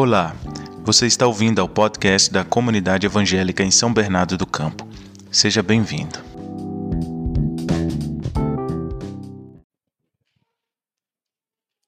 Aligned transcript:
Olá, 0.00 0.32
você 0.84 1.08
está 1.08 1.26
ouvindo 1.26 1.60
ao 1.60 1.68
podcast 1.68 2.32
da 2.32 2.44
Comunidade 2.44 3.04
Evangélica 3.04 3.64
em 3.64 3.70
São 3.72 3.92
Bernardo 3.92 4.38
do 4.38 4.46
Campo. 4.46 4.86
Seja 5.28 5.60
bem-vindo. 5.60 6.20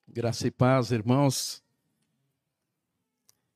Graça 0.09 0.49
e 0.49 0.51
paz, 0.51 0.91
irmãos. 0.91 1.63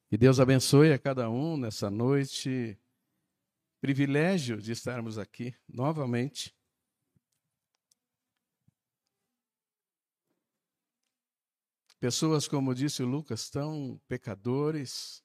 Que 0.08 0.16
Deus 0.16 0.38
abençoe 0.38 0.92
a 0.92 1.00
cada 1.00 1.28
um 1.28 1.56
nessa 1.56 1.90
noite. 1.90 2.78
Privilégio 3.80 4.62
de 4.62 4.70
estarmos 4.70 5.18
aqui 5.18 5.52
novamente. 5.68 6.53
Pessoas, 12.04 12.46
como 12.46 12.74
disse 12.74 13.02
o 13.02 13.06
Lucas, 13.06 13.48
tão 13.48 13.98
pecadores, 14.06 15.24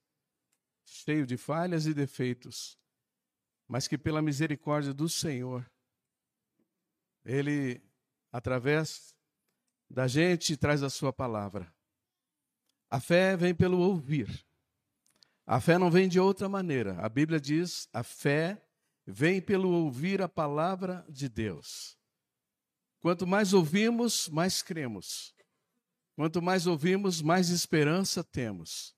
cheios 0.86 1.28
de 1.28 1.36
falhas 1.36 1.86
e 1.86 1.94
defeitos, 1.94 2.80
mas 3.68 3.86
que 3.86 3.98
pela 3.98 4.22
misericórdia 4.22 4.94
do 4.94 5.10
Senhor, 5.10 5.70
Ele, 7.26 7.84
através 8.32 9.14
da 9.90 10.08
gente, 10.08 10.56
traz 10.56 10.82
a 10.82 10.90
Sua 10.90 11.12
palavra. 11.12 11.70
A 12.90 13.02
fé 13.02 13.36
vem 13.36 13.54
pelo 13.54 13.80
ouvir. 13.80 14.48
A 15.46 15.60
fé 15.60 15.78
não 15.78 15.92
vem 15.92 16.08
de 16.08 16.18
outra 16.18 16.48
maneira. 16.48 16.98
A 17.02 17.10
Bíblia 17.10 17.42
diz: 17.42 17.90
a 17.92 18.04
fé 18.04 18.66
vem 19.06 19.42
pelo 19.42 19.70
ouvir 19.70 20.22
a 20.22 20.30
palavra 20.30 21.06
de 21.10 21.28
Deus. 21.28 22.00
Quanto 23.02 23.28
mais 23.28 23.52
ouvimos, 23.54 24.30
mais 24.30 24.62
cremos. 24.62 25.38
Quanto 26.20 26.42
mais 26.42 26.68
ouvimos, 26.68 27.22
mais 27.22 27.48
esperança 27.48 28.22
temos. 28.22 28.94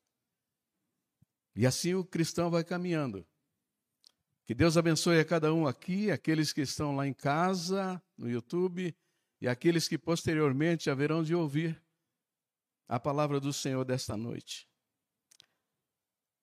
E 1.55 1.67
assim 1.67 1.93
o 1.93 2.03
cristão 2.03 2.49
vai 2.49 2.63
caminhando. 2.63 3.23
Que 4.43 4.55
Deus 4.55 4.75
abençoe 4.75 5.19
a 5.19 5.23
cada 5.23 5.53
um 5.53 5.67
aqui, 5.67 6.09
aqueles 6.09 6.51
que 6.51 6.61
estão 6.61 6.95
lá 6.95 7.05
em 7.05 7.13
casa, 7.13 8.01
no 8.17 8.27
YouTube, 8.27 8.97
e 9.39 9.47
aqueles 9.47 9.87
que 9.87 9.99
posteriormente 9.99 10.89
haverão 10.89 11.21
de 11.21 11.35
ouvir 11.35 11.79
a 12.87 12.99
palavra 12.99 13.39
do 13.39 13.53
Senhor 13.53 13.85
desta 13.85 14.17
noite. 14.17 14.67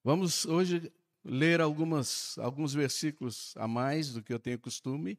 Vamos 0.04 0.46
hoje 0.46 0.92
ler 1.24 1.60
algumas, 1.60 2.38
alguns 2.38 2.72
versículos 2.72 3.52
a 3.56 3.66
mais 3.66 4.12
do 4.12 4.22
que 4.22 4.32
eu 4.32 4.38
tenho 4.38 4.60
costume. 4.60 5.18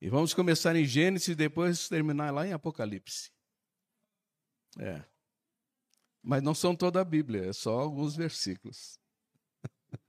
E 0.00 0.08
vamos 0.08 0.34
começar 0.34 0.74
em 0.74 0.84
Gênesis 0.84 1.28
e 1.28 1.34
depois 1.36 1.88
terminar 1.88 2.32
lá 2.32 2.44
em 2.44 2.52
Apocalipse. 2.52 3.32
É. 4.78 5.04
Mas 6.22 6.42
não 6.42 6.54
são 6.54 6.74
toda 6.74 7.00
a 7.00 7.04
Bíblia, 7.04 7.46
é 7.46 7.52
só 7.52 7.78
alguns 7.78 8.16
versículos. 8.16 8.98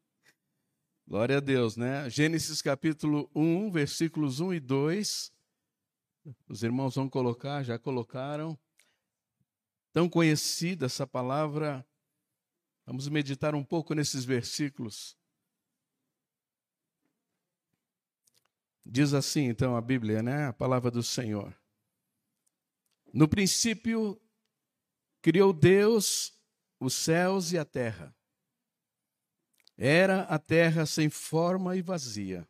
Glória 1.07 1.38
a 1.38 1.39
Deus, 1.39 1.75
né? 1.75 2.09
Gênesis 2.09 2.61
capítulo 2.61 3.30
1, 3.35 3.72
versículos 3.72 4.39
1 4.39 4.53
e 4.53 4.59
2. 4.59 5.33
Os 6.47 6.63
irmãos 6.63 6.95
vão 6.95 7.09
colocar, 7.09 7.63
já 7.63 7.77
colocaram. 7.77 8.57
Tão 9.94 10.09
conhecida 10.09 10.85
essa 10.85 11.05
palavra. 11.05 11.85
Vamos 12.85 13.07
meditar 13.07 13.53
um 13.53 13.63
pouco 13.63 13.94
nesses 13.94 14.25
versículos. 14.25 15.17
Diz 18.85 19.13
assim, 19.13 19.45
então, 19.45 19.75
a 19.75 19.81
Bíblia, 19.81 20.22
né? 20.23 20.47
A 20.47 20.53
palavra 20.53 20.89
do 20.89 21.03
Senhor. 21.03 21.55
No 23.13 23.27
princípio 23.27 24.22
Criou 25.25 25.51
Deus 25.51 26.39
os 26.79 26.93
céus 26.93 27.51
e 27.51 27.57
a 27.57 27.65
terra. 27.65 28.15
Era 29.75 30.21
a 30.25 30.37
terra 30.37 30.85
sem 30.85 31.09
forma 31.09 31.75
e 31.75 31.81
vazia. 31.81 32.47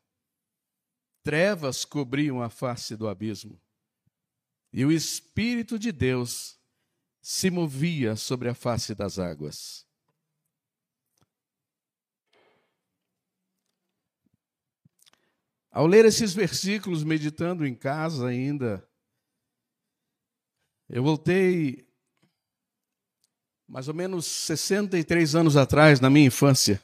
Trevas 1.23 1.85
cobriam 1.85 2.41
a 2.41 2.50
face 2.50 2.97
do 2.97 3.07
abismo. 3.07 3.57
E 4.73 4.83
o 4.83 4.91
Espírito 4.91 5.79
de 5.79 5.94
Deus 5.94 6.59
se 7.22 7.50
movia 7.50 8.17
sobre 8.17 8.50
a 8.50 8.53
face 8.53 8.94
das 8.94 9.17
águas. 9.17 9.88
Ao 15.71 15.88
ler 15.88 16.03
esses 16.03 16.33
versículos, 16.33 17.05
meditando 17.05 17.66
em 17.66 17.73
casa 17.73 18.27
ainda, 18.27 18.85
eu 20.89 21.01
voltei 21.01 21.84
mais 23.67 23.87
ou 23.87 23.93
menos 23.93 24.25
63 24.25 25.35
anos 25.35 25.57
atrás, 25.57 25.99
na 25.99 26.09
minha 26.09 26.27
infância. 26.27 26.81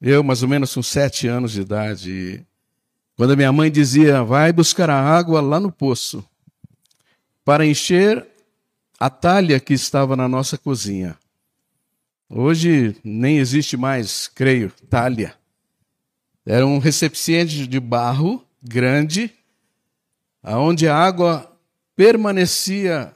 Eu, 0.00 0.22
mais 0.24 0.42
ou 0.42 0.48
menos 0.48 0.72
com 0.72 0.82
sete 0.82 1.28
anos 1.28 1.52
de 1.52 1.60
idade, 1.60 2.46
quando 3.16 3.32
a 3.32 3.36
minha 3.36 3.52
mãe 3.52 3.70
dizia: 3.70 4.24
vai 4.24 4.52
buscar 4.52 4.88
a 4.88 4.98
água 4.98 5.40
lá 5.40 5.60
no 5.60 5.70
poço, 5.70 6.24
para 7.44 7.66
encher 7.66 8.26
a 8.98 9.10
talha 9.10 9.60
que 9.60 9.74
estava 9.74 10.16
na 10.16 10.26
nossa 10.26 10.56
cozinha. 10.56 11.18
Hoje 12.28 12.96
nem 13.04 13.38
existe 13.38 13.76
mais, 13.76 14.28
creio, 14.28 14.72
talha. 14.88 15.34
Era 16.46 16.66
um 16.66 16.78
recipiente 16.78 17.66
de 17.66 17.78
barro 17.78 18.42
grande, 18.62 19.30
aonde 20.42 20.88
a 20.88 20.96
água 20.96 21.50
permanecia 21.94 23.12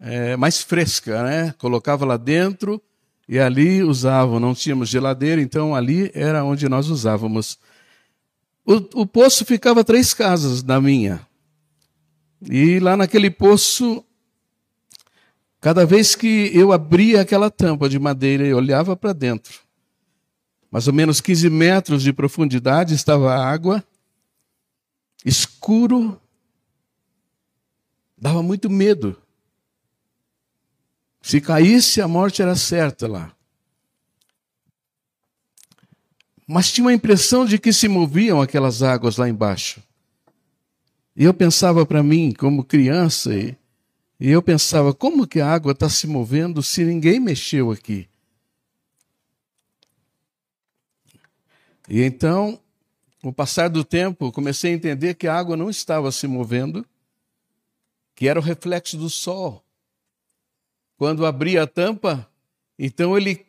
é, 0.00 0.36
mais 0.36 0.62
fresca, 0.62 1.22
né? 1.22 1.54
Colocava 1.58 2.04
lá 2.04 2.16
dentro 2.16 2.80
e 3.28 3.38
ali 3.38 3.82
usavam. 3.82 4.40
Não 4.40 4.54
tínhamos 4.54 4.88
geladeira, 4.88 5.40
então 5.40 5.74
ali 5.74 6.10
era 6.14 6.44
onde 6.44 6.68
nós 6.68 6.88
usávamos. 6.88 7.58
O, 8.64 9.02
o 9.02 9.06
poço 9.06 9.44
ficava 9.44 9.84
três 9.84 10.14
casas 10.14 10.62
da 10.62 10.80
minha. 10.80 11.26
E 12.42 12.78
lá 12.78 12.96
naquele 12.96 13.30
poço, 13.30 14.04
cada 15.60 15.84
vez 15.84 16.14
que 16.14 16.50
eu 16.54 16.72
abria 16.72 17.20
aquela 17.20 17.50
tampa 17.50 17.88
de 17.88 17.98
madeira 17.98 18.46
e 18.46 18.54
olhava 18.54 18.96
para 18.96 19.12
dentro, 19.12 19.60
mais 20.70 20.86
ou 20.86 20.92
menos 20.92 21.20
15 21.20 21.50
metros 21.50 22.02
de 22.02 22.12
profundidade 22.12 22.94
estava 22.94 23.34
a 23.34 23.44
água, 23.44 23.82
escuro, 25.24 26.20
dava 28.16 28.42
muito 28.42 28.70
medo. 28.70 29.16
Se 31.20 31.40
caísse, 31.40 32.00
a 32.00 32.08
morte 32.08 32.42
era 32.42 32.54
certa 32.54 33.06
lá. 33.06 33.34
Mas 36.46 36.72
tinha 36.72 36.86
uma 36.86 36.94
impressão 36.94 37.44
de 37.44 37.58
que 37.58 37.72
se 37.72 37.88
moviam 37.88 38.40
aquelas 38.40 38.82
águas 38.82 39.16
lá 39.18 39.28
embaixo. 39.28 39.82
E 41.14 41.24
eu 41.24 41.34
pensava 41.34 41.84
para 41.84 42.02
mim, 42.02 42.32
como 42.32 42.64
criança, 42.64 43.34
e 43.34 43.56
eu 44.18 44.40
pensava, 44.40 44.94
como 44.94 45.26
que 45.26 45.40
a 45.40 45.52
água 45.52 45.72
está 45.72 45.88
se 45.88 46.06
movendo 46.06 46.62
se 46.62 46.84
ninguém 46.84 47.20
mexeu 47.20 47.70
aqui? 47.70 48.08
E 51.88 52.02
então, 52.02 52.58
com 53.20 53.28
o 53.28 53.32
passar 53.32 53.68
do 53.68 53.84
tempo, 53.84 54.32
comecei 54.32 54.72
a 54.72 54.74
entender 54.74 55.14
que 55.14 55.26
a 55.26 55.34
água 55.34 55.56
não 55.56 55.68
estava 55.68 56.10
se 56.12 56.26
movendo, 56.26 56.86
que 58.14 58.28
era 58.28 58.38
o 58.38 58.42
reflexo 58.42 58.96
do 58.96 59.10
sol 59.10 59.64
quando 60.98 61.24
abria 61.24 61.62
a 61.62 61.66
tampa, 61.66 62.28
então 62.78 63.16
ele 63.16 63.46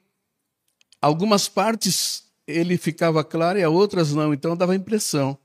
algumas 1.01 1.49
partes 1.49 2.31
ele 2.47 2.77
ficava 2.77 3.23
claro 3.23 3.59
e 3.59 3.65
outras 3.65 4.13
não, 4.13 4.33
então 4.33 4.55
dava 4.55 4.71
a 4.71 4.75
impressão 4.75 5.37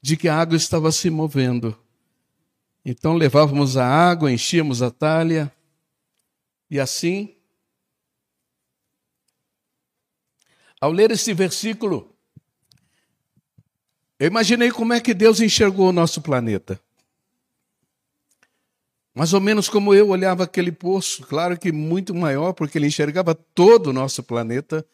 de 0.00 0.16
que 0.16 0.28
a 0.28 0.38
água 0.38 0.56
estava 0.56 0.92
se 0.92 1.10
movendo. 1.10 1.76
Então 2.84 3.14
levávamos 3.14 3.76
a 3.76 3.84
água, 3.84 4.30
enchíamos 4.30 4.82
a 4.82 4.90
talha 4.90 5.52
e 6.70 6.78
assim 6.78 7.34
Ao 10.80 10.92
ler 10.92 11.10
esse 11.10 11.34
versículo, 11.34 12.14
eu 14.18 14.28
imaginei 14.28 14.70
como 14.70 14.92
é 14.92 15.00
que 15.00 15.12
Deus 15.12 15.40
enxergou 15.40 15.88
o 15.88 15.92
nosso 15.92 16.22
planeta. 16.22 16.80
Mais 19.18 19.32
ou 19.32 19.40
menos 19.40 19.68
como 19.68 19.92
eu 19.92 20.10
olhava 20.10 20.44
aquele 20.44 20.70
poço, 20.70 21.26
claro 21.26 21.58
que 21.58 21.72
muito 21.72 22.14
maior, 22.14 22.52
porque 22.52 22.78
ele 22.78 22.86
enxergava 22.86 23.34
todo 23.34 23.88
o 23.88 23.92
nosso 23.92 24.22
planeta. 24.22 24.86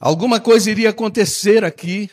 Alguma 0.00 0.40
coisa 0.40 0.68
iria 0.68 0.90
acontecer 0.90 1.64
aqui. 1.64 2.10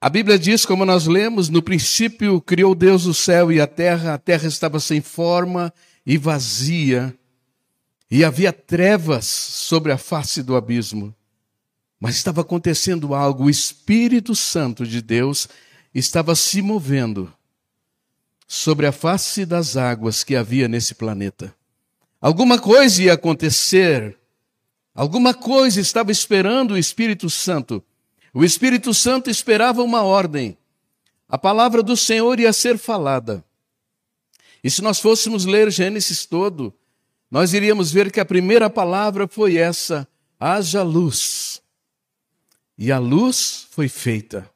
A 0.00 0.08
Bíblia 0.08 0.38
diz, 0.38 0.64
como 0.64 0.84
nós 0.84 1.08
lemos, 1.08 1.48
no 1.48 1.60
princípio 1.60 2.40
criou 2.40 2.76
Deus 2.76 3.06
o 3.06 3.12
céu 3.12 3.50
e 3.50 3.60
a 3.60 3.66
terra, 3.66 4.14
a 4.14 4.18
terra 4.18 4.46
estava 4.46 4.78
sem 4.78 5.00
forma 5.00 5.74
e 6.06 6.16
vazia, 6.16 7.12
e 8.08 8.24
havia 8.24 8.52
trevas 8.52 9.26
sobre 9.26 9.90
a 9.90 9.98
face 9.98 10.44
do 10.44 10.54
abismo. 10.54 11.12
Mas 11.98 12.14
estava 12.14 12.42
acontecendo 12.42 13.16
algo, 13.16 13.46
o 13.46 13.50
Espírito 13.50 14.36
Santo 14.36 14.86
de 14.86 15.02
Deus 15.02 15.48
estava 15.92 16.36
se 16.36 16.62
movendo 16.62 17.34
sobre 18.46 18.86
a 18.86 18.92
face 18.92 19.44
das 19.44 19.76
águas 19.76 20.22
que 20.22 20.36
havia 20.36 20.68
nesse 20.68 20.94
planeta. 20.94 21.54
Alguma 22.20 22.58
coisa 22.58 23.02
ia 23.02 23.12
acontecer, 23.14 24.16
alguma 24.94 25.34
coisa 25.34 25.80
estava 25.80 26.10
esperando 26.10 26.72
o 26.72 26.78
Espírito 26.78 27.28
Santo. 27.28 27.82
O 28.32 28.44
Espírito 28.44 28.92
Santo 28.94 29.30
esperava 29.30 29.82
uma 29.82 30.02
ordem. 30.02 30.56
A 31.28 31.36
palavra 31.36 31.82
do 31.82 31.96
Senhor 31.96 32.38
ia 32.38 32.52
ser 32.52 32.78
falada. 32.78 33.44
E 34.62 34.70
se 34.70 34.82
nós 34.82 34.98
fôssemos 35.00 35.44
ler 35.44 35.70
Gênesis 35.70 36.24
todo, 36.24 36.72
nós 37.30 37.52
iríamos 37.52 37.92
ver 37.92 38.10
que 38.10 38.20
a 38.20 38.24
primeira 38.24 38.70
palavra 38.70 39.26
foi 39.28 39.56
essa: 39.56 40.08
haja 40.38 40.82
luz. 40.82 41.60
E 42.78 42.92
a 42.92 42.98
luz 42.98 43.66
foi 43.70 43.88
feita. 43.88 44.48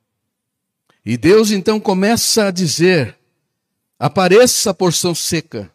E 1.05 1.17
Deus 1.17 1.51
então 1.51 1.81
começa 1.81 2.47
a 2.47 2.51
dizer: 2.51 3.20
apareça 4.01 4.71
a 4.71 4.75
porção 4.75 5.15
seca. 5.15 5.71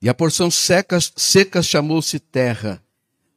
E 0.00 0.08
a 0.08 0.14
porção 0.14 0.50
seca, 0.50 0.98
seca 1.14 1.62
chamou-se 1.62 2.18
terra. 2.18 2.82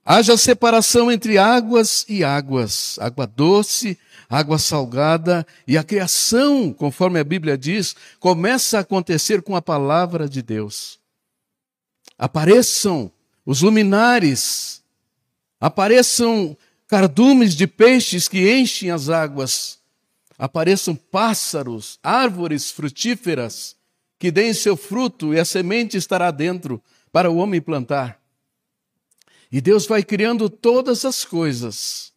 Haja 0.06 0.38
separação 0.38 1.12
entre 1.12 1.38
águas 1.38 2.06
e 2.07 2.24
águas, 2.24 2.97
água 3.00 3.27
doce, 3.27 4.00
água 4.30 4.57
salgada, 4.57 5.45
e 5.68 5.77
a 5.77 5.83
criação, 5.83 6.71
conforme 6.71 7.19
a 7.19 7.24
Bíblia 7.24 7.57
diz, 7.57 7.94
começa 8.19 8.77
a 8.77 8.81
acontecer 8.81 9.41
com 9.41 9.56
a 9.56 9.62
palavra 9.62 10.30
de 10.30 10.41
Deus. 10.41 11.00
Apareçam 12.18 13.12
os 13.45 13.62
luminares, 13.62 14.81
apareçam 15.59 16.56
cardumes 16.88 17.53
de 17.53 17.68
peixes 17.68 18.30
que 18.30 18.50
enchem 18.57 18.91
as 18.91 19.09
águas, 19.09 19.80
apareçam 20.44 20.94
pássaros, 20.94 21.98
árvores 22.04 22.69
frutíferas, 22.69 23.78
que 24.19 24.30
deem 24.30 24.54
seu 24.54 24.75
fruto 24.75 25.34
e 25.34 25.40
a 25.40 25.45
semente 25.45 25.95
estará 25.95 26.31
dentro 26.31 26.84
para 27.13 27.31
o 27.31 27.38
homem 27.38 27.62
plantar. 27.62 28.22
E 29.50 29.62
Deus 29.62 29.88
vai 29.88 30.04
criando 30.04 30.50
todas 30.50 31.06
as 31.06 31.24
coisas. 31.24 32.12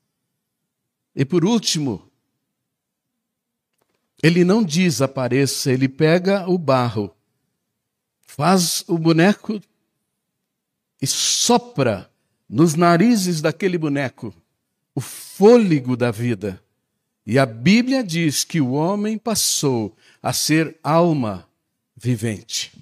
E 1.15 1.25
por 1.25 1.45
último, 1.45 2.11
ele 4.21 4.45
não 4.45 4.65
diz 4.65 5.01
apareça, 5.01 5.71
ele 5.71 5.89
pega 5.89 6.51
o 6.51 6.59
barro, 6.59 7.15
faz 8.23 8.83
o 8.89 8.99
boneco 8.99 9.63
e 11.01 11.07
sopra 11.07 12.11
nos 12.49 12.75
narizes 12.75 13.41
daquele 13.41 13.79
boneco 13.79 14.35
o 14.97 15.01
fôlego 15.01 15.97
da 15.97 16.11
vida. 16.11 16.61
E 17.27 17.39
a 17.39 17.45
Bíblia 17.45 18.05
diz 18.05 18.45
que 18.45 18.61
o 18.61 18.73
homem 18.73 19.19
passou 19.19 19.97
a 20.23 20.33
ser 20.33 20.79
alma 20.83 21.49
vivente. 21.97 22.73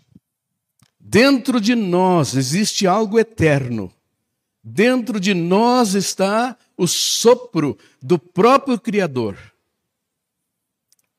Dentro 1.00 1.60
de 1.60 1.74
nós 1.74 2.34
existe 2.34 2.86
algo 2.86 3.18
eterno. 3.18 3.90
Dentro 4.62 5.18
de 5.18 5.32
nós 5.32 5.94
está 5.94 6.56
o 6.76 6.86
sopro 6.86 7.78
do 8.02 8.18
próprio 8.18 8.78
Criador. 8.78 9.38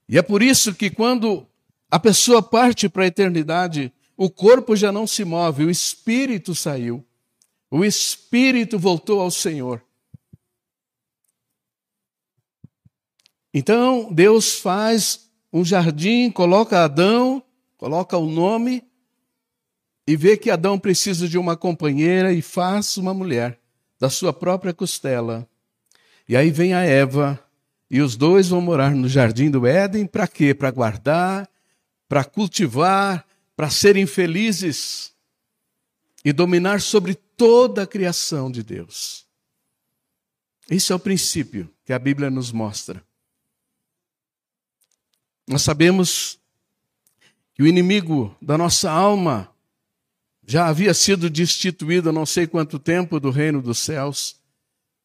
E 0.07 0.17
é 0.17 0.21
por 0.21 0.43
isso 0.43 0.75
que 0.75 0.89
quando 0.89 1.47
a 1.89 1.99
pessoa 1.99 2.43
parte 2.43 2.87
para 2.87 3.03
a 3.03 3.07
eternidade, 3.07 3.91
o 4.15 4.29
corpo 4.29 4.75
já 4.75 4.91
não 4.91 5.07
se 5.07 5.25
move, 5.25 5.65
o 5.65 5.69
espírito 5.69 6.53
saiu. 6.53 7.03
O 7.71 7.83
espírito 7.83 8.77
voltou 8.77 9.19
ao 9.19 9.31
Senhor. 9.31 9.81
Então, 13.57 14.13
Deus 14.13 14.59
faz 14.59 15.31
um 15.51 15.63
jardim, 15.63 16.29
coloca 16.29 16.83
Adão 16.83 17.41
coloca 17.77 18.17
o 18.17 18.27
nome 18.27 18.83
e 20.07 20.17
vê 20.17 20.35
que 20.35 20.49
Adão 20.49 20.79
precisa 20.79 21.27
de 21.29 21.37
uma 21.37 21.55
companheira 21.55 22.33
e 22.33 22.41
faz 22.41 22.97
uma 22.97 23.13
mulher 23.13 23.59
da 23.99 24.09
sua 24.09 24.33
própria 24.33 24.73
costela. 24.73 25.47
E 26.27 26.35
aí 26.35 26.49
vem 26.49 26.73
a 26.73 26.81
Eva 26.81 27.39
e 27.89 28.01
os 28.01 28.15
dois 28.15 28.49
vão 28.49 28.59
morar 28.59 28.95
no 28.95 29.07
jardim 29.07 29.51
do 29.51 29.67
Éden 29.67 30.07
para 30.07 30.27
quê? 30.27 30.51
Para 30.51 30.71
guardar, 30.71 31.47
para 32.09 32.23
cultivar, 32.23 33.23
para 33.55 33.69
serem 33.69 34.07
felizes 34.07 35.13
e 36.25 36.33
dominar 36.33 36.81
sobre 36.81 37.13
toda 37.13 37.83
a 37.83 37.87
criação 37.87 38.51
de 38.51 38.63
Deus. 38.63 39.27
Esse 40.69 40.91
é 40.91 40.95
o 40.95 40.99
princípio 40.99 41.69
que 41.85 41.93
a 41.93 41.99
Bíblia 41.99 42.31
nos 42.31 42.51
mostra. 42.51 43.04
Nós 45.47 45.61
sabemos 45.61 46.39
que 47.53 47.63
o 47.63 47.67
inimigo 47.67 48.35
da 48.41 48.57
nossa 48.57 48.91
alma 48.91 49.49
já 50.45 50.67
havia 50.67 50.93
sido 50.93 51.29
destituído 51.29 52.09
há 52.09 52.13
não 52.13 52.25
sei 52.25 52.45
quanto 52.45 52.77
tempo 52.77 53.19
do 53.19 53.31
reino 53.31 53.61
dos 53.61 53.79
céus, 53.79 54.39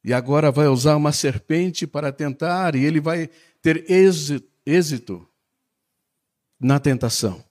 e 0.03 0.13
agora 0.13 0.51
vai 0.51 0.67
usar 0.67 0.97
uma 0.97 1.13
serpente 1.13 1.87
para 1.87 2.13
tentar, 2.13 2.75
e 2.75 2.85
ele 2.85 3.01
vai 3.01 3.29
ter 3.63 3.85
êxito 4.67 5.27
na 6.59 6.79
tentação. 6.81 7.43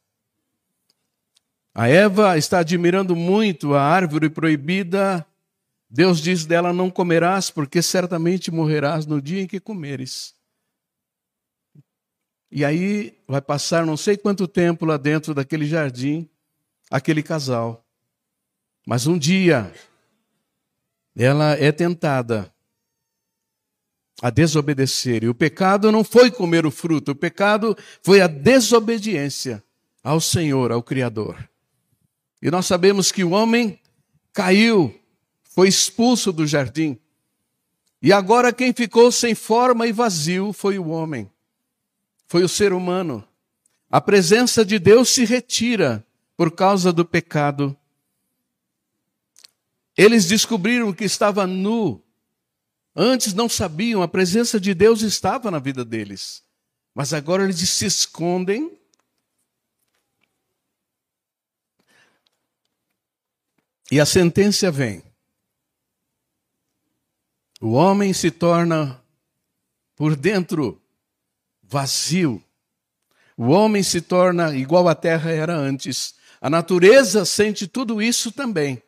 A 1.74 1.88
Eva 1.88 2.38
está 2.38 2.60
admirando 2.60 3.16
muito 3.16 3.74
a 3.74 3.82
árvore 3.82 4.30
proibida. 4.30 5.26
Deus 5.90 6.20
diz 6.20 6.46
dela: 6.46 6.74
Não 6.74 6.90
comerás, 6.90 7.50
porque 7.50 7.82
certamente 7.82 8.52
morrerás 8.52 9.06
no 9.06 9.22
dia 9.22 9.42
em 9.42 9.48
que 9.48 9.60
comeres. 9.60 10.34
E 12.52 12.66
aí 12.66 13.16
vai 13.28 13.42
passar 13.42 13.86
não 13.86 13.96
sei 13.96 14.18
quanto 14.18 14.48
tempo 14.48 14.86
lá 14.86 14.98
dentro 14.98 15.34
daquele 15.34 15.68
jardim, 15.68 16.28
aquele 16.90 17.22
casal. 17.22 17.86
Mas 18.88 19.06
um 19.06 19.18
dia 19.18 19.72
ela 21.16 21.54
é 21.54 21.72
tentada 21.72 22.52
a 24.22 24.30
desobedecer. 24.30 25.24
E 25.24 25.30
o 25.30 25.36
pecado 25.36 25.92
não 25.92 26.04
foi 26.04 26.32
comer 26.32 26.66
o 26.66 26.72
fruto, 26.72 27.12
o 27.12 27.16
pecado 27.16 27.78
foi 28.02 28.20
a 28.20 28.28
desobediência 28.28 29.64
ao 30.04 30.20
Senhor, 30.20 30.72
ao 30.72 30.82
Criador. 30.82 31.48
E 32.42 32.50
nós 32.50 32.66
sabemos 32.66 33.12
que 33.12 33.24
o 33.24 33.32
homem 33.32 33.80
caiu, 34.34 34.98
foi 35.44 35.68
expulso 35.68 36.32
do 36.32 36.48
jardim. 36.48 36.98
E 38.02 38.12
agora 38.12 38.52
quem 38.52 38.74
ficou 38.74 39.12
sem 39.12 39.36
forma 39.36 39.86
e 39.86 39.92
vazio 39.92 40.52
foi 40.52 40.80
o 40.80 40.88
homem 40.88 41.30
foi 42.30 42.44
o 42.44 42.48
ser 42.48 42.72
humano. 42.74 43.28
A 43.90 44.00
presença 44.00 44.64
de 44.64 44.78
Deus 44.78 45.10
se 45.10 45.26
retira 45.26 46.06
por 46.38 46.52
causa 46.52 46.94
do 46.94 47.04
pecado. 47.04 47.76
Eles 49.98 50.28
descobriram 50.28 50.94
que 50.94 51.04
estava 51.04 51.48
nu. 51.48 52.02
Antes 52.96 53.34
não 53.34 53.50
sabiam, 53.50 54.04
a 54.04 54.08
presença 54.08 54.60
de 54.60 54.76
Deus 54.76 55.02
estava 55.02 55.50
na 55.50 55.58
vida 55.58 55.84
deles. 55.84 56.44
Mas 56.94 57.14
agora 57.14 57.44
eles 57.44 57.58
se 57.68 57.88
escondem. 57.88 58.78
E 63.92 64.00
a 64.00 64.06
sentença 64.06 64.70
vem. 64.70 65.04
O 67.60 67.72
homem 67.72 68.14
se 68.14 68.30
torna 68.30 69.04
por 69.96 70.16
dentro 70.16 70.79
vazio. 71.70 72.44
O 73.38 73.50
homem 73.50 73.84
se 73.84 74.02
torna 74.02 74.56
igual 74.56 74.90
à 74.90 74.96
terra 74.96 75.32
era 75.32 75.56
antes. 75.56 76.16
A 76.42 76.50
natureza 76.50 77.24
sente 77.24 77.68
tudo 77.68 78.02
isso 78.02 78.32
também. 78.32 78.82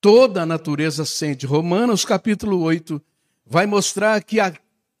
Toda 0.00 0.42
a 0.42 0.46
natureza 0.46 1.04
sente. 1.04 1.46
Romanos 1.46 2.04
capítulo 2.04 2.60
8 2.60 3.00
vai 3.46 3.66
mostrar 3.66 4.22
que 4.22 4.40
a, 4.40 4.52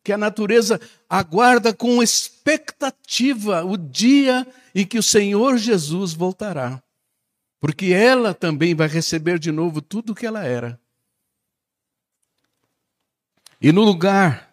que 0.02 0.12
a 0.12 0.16
natureza 0.16 0.80
aguarda 1.10 1.74
com 1.74 2.02
expectativa 2.02 3.64
o 3.64 3.76
dia 3.76 4.46
em 4.74 4.86
que 4.86 4.98
o 4.98 5.02
Senhor 5.02 5.58
Jesus 5.58 6.12
voltará. 6.12 6.80
Porque 7.60 7.86
ela 7.86 8.32
também 8.32 8.74
vai 8.74 8.86
receber 8.86 9.40
de 9.40 9.50
novo 9.50 9.82
tudo 9.82 10.12
o 10.12 10.14
que 10.14 10.24
ela 10.24 10.44
era. 10.44 10.80
E 13.60 13.72
no 13.72 13.82
lugar 13.82 14.47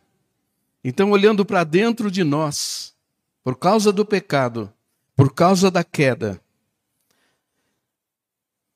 então, 0.88 1.10
olhando 1.10 1.44
para 1.44 1.64
dentro 1.64 2.12
de 2.12 2.24
nós, 2.24 2.96
por 3.44 3.58
causa 3.58 3.92
do 3.92 4.06
pecado, 4.06 4.72
por 5.16 5.34
causa 5.34 5.72
da 5.72 5.84
queda, 5.84 6.40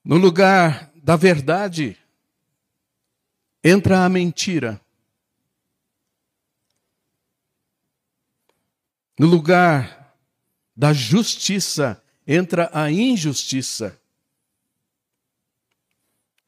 no 0.03 0.17
lugar 0.17 0.91
da 0.95 1.15
verdade, 1.15 1.95
entra 3.63 4.03
a 4.03 4.09
mentira. 4.09 4.81
No 9.19 9.27
lugar 9.27 10.17
da 10.75 10.91
justiça, 10.91 12.03
entra 12.25 12.71
a 12.73 12.89
injustiça. 12.91 14.01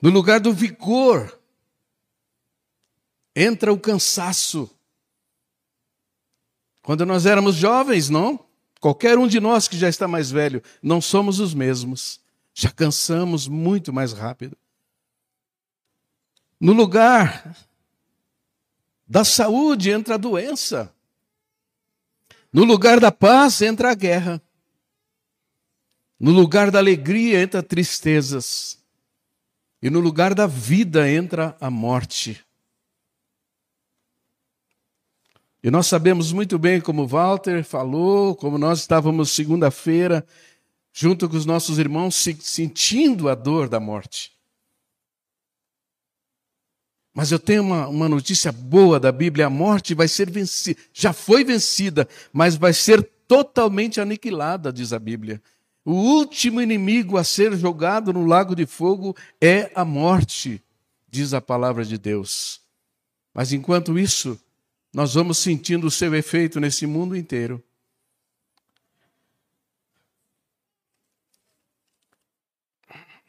No 0.02 0.10
lugar 0.10 0.40
do 0.40 0.52
vigor, 0.52 1.40
entra 3.36 3.72
o 3.72 3.80
cansaço. 3.80 4.68
Quando 6.82 7.06
nós 7.06 7.26
éramos 7.26 7.56
jovens, 7.56 8.10
não? 8.10 8.40
Qualquer 8.80 9.18
um 9.18 9.28
de 9.28 9.40
nós 9.40 9.68
que 9.68 9.78
já 9.78 9.88
está 9.88 10.08
mais 10.08 10.32
velho, 10.32 10.62
não 10.82 11.00
somos 11.00 11.40
os 11.40 11.54
mesmos. 11.54 12.20
já 12.54 12.70
cansamos 12.70 13.48
muito 13.48 13.94
mais 13.94 14.12
rápido. 14.12 14.58
No 16.60 16.74
lugar 16.74 17.56
da 19.08 19.24
saúde 19.24 19.90
entra 19.90 20.16
a 20.16 20.18
doença. 20.18 20.94
No 22.52 22.64
lugar 22.64 23.00
da 23.00 23.12
paz 23.12 23.62
entra 23.62 23.92
a 23.92 23.96
guerra. 23.96 24.42
No 26.20 26.32
lugar 26.32 26.70
da 26.70 26.80
alegria 26.80 27.42
entra 27.42 27.64
tristezas. 27.64 28.78
E 29.82 29.90
no 29.90 30.00
lugar 30.00 30.36
da 30.36 30.46
vida 30.46 31.10
entra 31.10 31.56
a 31.60 31.70
morte. 31.70 32.46
E 35.64 35.70
nós 35.70 35.86
sabemos 35.86 36.32
muito 36.32 36.58
bem 36.58 36.82
como 36.82 37.08
Walter 37.08 37.64
falou, 37.64 38.36
como 38.36 38.58
nós 38.58 38.80
estávamos 38.80 39.30
segunda-feira, 39.30 40.26
junto 40.92 41.30
com 41.30 41.38
os 41.38 41.46
nossos 41.46 41.78
irmãos, 41.78 42.16
sentindo 42.16 43.30
a 43.30 43.36
dor 43.36 43.70
da 43.70 43.80
morte. 43.80 44.32
Mas 47.14 47.32
eu 47.32 47.38
tenho 47.38 47.62
uma, 47.62 47.88
uma 47.88 48.10
notícia 48.10 48.52
boa 48.52 49.00
da 49.00 49.12
Bíblia: 49.12 49.48
a 49.48 49.50
morte 49.50 49.94
vai 49.94 50.08
ser 50.08 50.32
vencida, 50.32 50.80
já 50.94 51.14
foi 51.14 51.44
vencida, 51.44 52.08
mas 52.34 52.56
vai 52.56 52.74
ser 52.74 53.04
totalmente 53.28 54.02
aniquilada, 54.02 54.74
diz 54.74 54.94
a 54.94 55.00
Bíblia. 55.00 55.42
O 55.84 55.94
último 55.94 56.62
inimigo 56.62 57.18
a 57.18 57.24
ser 57.24 57.56
jogado 57.58 58.14
no 58.14 58.26
lago 58.26 58.56
de 58.56 58.66
fogo 58.66 59.16
é 59.40 59.72
a 59.76 59.84
morte, 59.84 60.64
diz 61.10 61.34
a 61.34 61.42
palavra 61.42 61.84
de 61.84 61.98
Deus. 61.98 62.62
Mas 63.34 63.52
enquanto 63.52 63.98
isso, 63.98 64.40
nós 64.94 65.14
vamos 65.14 65.38
sentindo 65.38 65.88
o 65.88 65.92
seu 65.92 66.14
efeito 66.14 66.60
nesse 66.60 66.86
mundo 66.86 67.16
inteiro. 67.16 67.64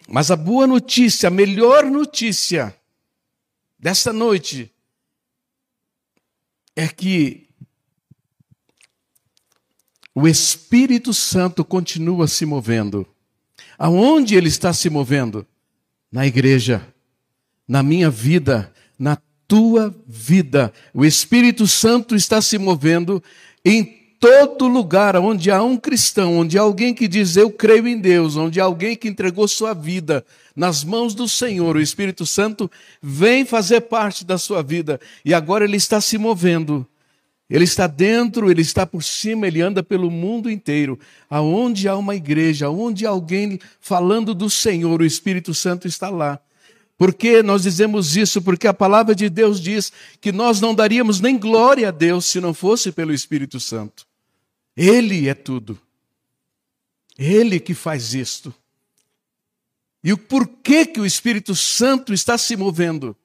Mas 0.09 0.31
a 0.31 0.37
boa 0.37 0.67
notícia, 0.67 1.29
a 1.29 1.31
melhor 1.31 1.85
notícia, 1.85 2.77
desta 3.79 4.13
noite 4.13 4.73
é 6.75 6.89
que 6.89 7.49
o 10.15 10.27
Espírito 10.27 11.15
Santo 11.15 11.65
continua 11.65 12.27
se 12.27 12.45
movendo. 12.45 13.07
Aonde 13.79 14.35
ele 14.35 14.49
está 14.49 14.73
se 14.73 14.91
movendo? 14.91 15.47
Na 16.11 16.27
igreja, 16.27 16.87
na 17.67 17.83
minha 17.83 18.11
vida, 18.11 18.73
na 18.99 19.17
tua 19.53 19.95
vida. 20.09 20.73
O 20.95 21.05
Espírito 21.05 21.67
Santo 21.67 22.17
está 22.17 22.41
se 22.41 22.57
movendo 22.57 23.23
em 23.63 23.85
todo 24.19 24.67
lugar 24.67 25.15
onde 25.17 25.51
há 25.51 25.63
um 25.63 25.77
cristão, 25.77 26.39
onde 26.39 26.57
há 26.57 26.63
alguém 26.63 26.95
que 26.95 27.07
diz 27.07 27.37
eu 27.37 27.51
creio 27.51 27.87
em 27.87 27.99
Deus, 27.99 28.35
onde 28.35 28.59
há 28.59 28.65
alguém 28.65 28.97
que 28.97 29.09
entregou 29.09 29.47
sua 29.47 29.75
vida 29.75 30.25
nas 30.57 30.83
mãos 30.83 31.15
do 31.15 31.29
Senhor, 31.29 31.77
o 31.77 31.81
Espírito 31.83 32.25
Santo 32.25 32.71
vem 33.03 33.45
fazer 33.45 33.83
parte 33.83 34.25
da 34.25 34.39
sua 34.39 34.63
vida 34.63 34.99
e 35.23 35.35
agora 35.35 35.65
ele 35.65 35.77
está 35.77 36.01
se 36.01 36.17
movendo. 36.17 36.87
Ele 37.51 37.65
está 37.65 37.87
dentro, 37.87 38.51
ele 38.51 38.63
está 38.63 38.87
por 38.87 39.05
cima, 39.05 39.47
ele 39.47 39.61
anda 39.61 39.83
pelo 39.83 40.11
mundo 40.11 40.51
inteiro. 40.51 40.99
Aonde 41.29 41.87
há 41.89 41.95
uma 41.95 42.17
igreja, 42.17 42.69
aonde 42.69 43.05
há 43.05 43.11
alguém 43.11 43.61
falando 43.79 44.35
do 44.35 44.49
Senhor, 44.49 45.03
o 45.03 45.05
Espírito 45.05 45.53
Santo 45.53 45.87
está 45.87 46.09
lá. 46.09 46.41
Por 46.97 47.15
que 47.15 47.43
nós 47.43 47.63
dizemos 47.63 48.17
isso? 48.17 48.41
Porque 48.41 48.67
a 48.67 48.75
palavra 48.75 49.15
de 49.15 49.29
Deus 49.29 49.61
diz 49.61 49.93
que 50.21 50.31
nós 50.31 50.61
não 50.61 50.75
daríamos 50.75 51.21
nem 51.21 51.39
glória 51.39 51.89
a 51.89 51.91
Deus 51.91 52.27
se 52.27 52.41
não 52.41 52.55
fosse 52.55 52.93
pelo 52.93 53.13
Espírito 53.13 53.59
Santo. 53.59 54.07
Ele 54.77 55.29
é 55.29 55.35
tudo. 55.35 55.79
Ele 57.19 57.59
que 57.59 57.75
faz 57.75 58.15
isto. 58.15 58.55
E 60.05 60.13
o 60.13 60.19
porquê 60.19 60.85
que 60.85 61.01
o 61.01 61.07
Espírito 61.07 61.55
Santo 61.55 62.13
está 62.13 62.37
se 62.37 62.57
movendo? 62.57 63.17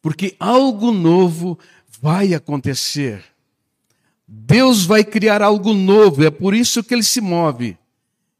Porque 0.00 0.34
algo 0.38 0.92
novo 0.92 1.58
vai 2.00 2.32
acontecer. 2.32 3.22
Deus 4.26 4.84
vai 4.84 5.04
criar 5.04 5.42
algo 5.42 5.74
novo, 5.74 6.24
é 6.24 6.30
por 6.30 6.54
isso 6.54 6.84
que 6.84 6.94
ele 6.94 7.02
se 7.02 7.20
move. 7.20 7.76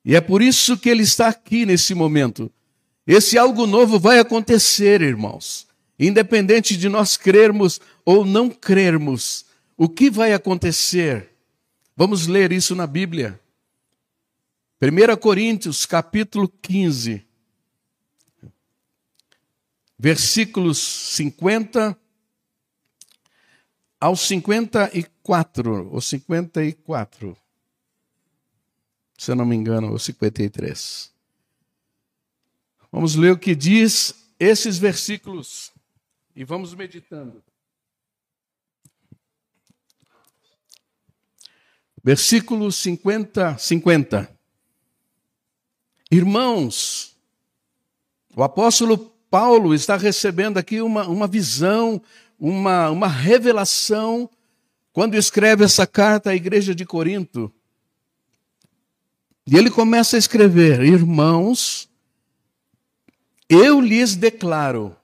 E 0.04 0.14
é 0.14 0.20
por 0.20 0.40
isso 0.40 0.78
que 0.78 0.88
ele 0.88 1.02
está 1.02 1.28
aqui 1.28 1.66
nesse 1.66 1.94
momento. 1.94 2.50
Esse 3.12 3.36
algo 3.36 3.66
novo 3.66 3.98
vai 3.98 4.20
acontecer, 4.20 5.02
irmãos. 5.02 5.66
Independente 5.98 6.76
de 6.76 6.88
nós 6.88 7.16
crermos 7.16 7.80
ou 8.04 8.24
não 8.24 8.48
crermos, 8.48 9.46
o 9.76 9.88
que 9.88 10.08
vai 10.08 10.32
acontecer? 10.32 11.28
Vamos 11.96 12.28
ler 12.28 12.52
isso 12.52 12.72
na 12.76 12.86
Bíblia. 12.86 13.40
1 14.80 15.16
Coríntios, 15.16 15.84
capítulo 15.84 16.48
15, 16.62 17.26
versículos 19.98 20.78
50 20.78 21.98
ao 24.00 24.14
54, 24.14 25.88
ou 25.92 26.00
54, 26.00 27.36
se 29.18 29.32
eu 29.32 29.34
não 29.34 29.44
me 29.44 29.56
engano, 29.56 29.90
ou 29.90 29.98
53. 29.98 31.09
Vamos 32.90 33.14
ler 33.14 33.32
o 33.32 33.38
que 33.38 33.54
diz 33.54 34.14
esses 34.38 34.78
versículos 34.78 35.72
e 36.34 36.44
vamos 36.44 36.74
meditando. 36.74 37.42
Versículo 42.02 42.72
50, 42.72 43.58
50. 43.58 44.40
Irmãos, 46.10 47.14
o 48.34 48.42
apóstolo 48.42 48.96
Paulo 49.30 49.74
está 49.74 49.96
recebendo 49.96 50.56
aqui 50.56 50.80
uma, 50.80 51.06
uma 51.06 51.26
visão, 51.26 52.00
uma, 52.38 52.90
uma 52.90 53.06
revelação, 53.06 54.28
quando 54.92 55.14
escreve 55.14 55.62
essa 55.62 55.86
carta 55.86 56.30
à 56.30 56.34
igreja 56.34 56.74
de 56.74 56.86
Corinto. 56.86 57.52
E 59.46 59.56
ele 59.56 59.70
começa 59.70 60.16
a 60.16 60.18
escrever: 60.18 60.80
Irmãos, 60.80 61.89
eu 63.50 63.80
lhes 63.80 64.16
declaro 64.16 64.96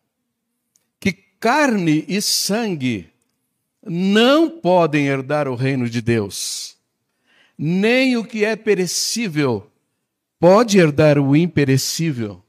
que 0.99 1.13
carne 1.13 2.05
e 2.09 2.23
sangue 2.23 3.11
não 3.85 4.49
podem 4.49 5.07
herdar 5.07 5.49
o 5.49 5.55
reino 5.55 5.91
de 5.91 6.01
Deus 6.01 6.77
nem 7.59 8.17
o 8.17 8.25
que 8.25 8.45
é 8.45 8.55
perecível 8.55 9.71
pode 10.39 10.79
herdar 10.79 11.19
o 11.19 11.35
imperecível. 11.35 12.43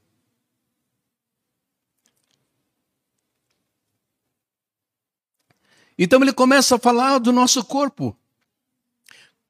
Então 5.98 6.22
ele 6.22 6.34
começa 6.34 6.76
a 6.76 6.80
falar 6.80 7.18
do 7.18 7.32
nosso 7.32 7.64
corpo. 7.64 8.16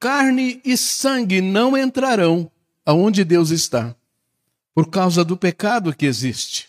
Carne 0.00 0.60
e 0.64 0.76
sangue 0.76 1.42
não 1.42 1.76
entrarão 1.76 2.50
aonde 2.86 3.24
Deus 3.24 3.50
está, 3.50 3.94
por 4.78 4.90
causa 4.90 5.24
do 5.24 5.36
pecado 5.36 5.92
que 5.92 6.06
existe. 6.06 6.68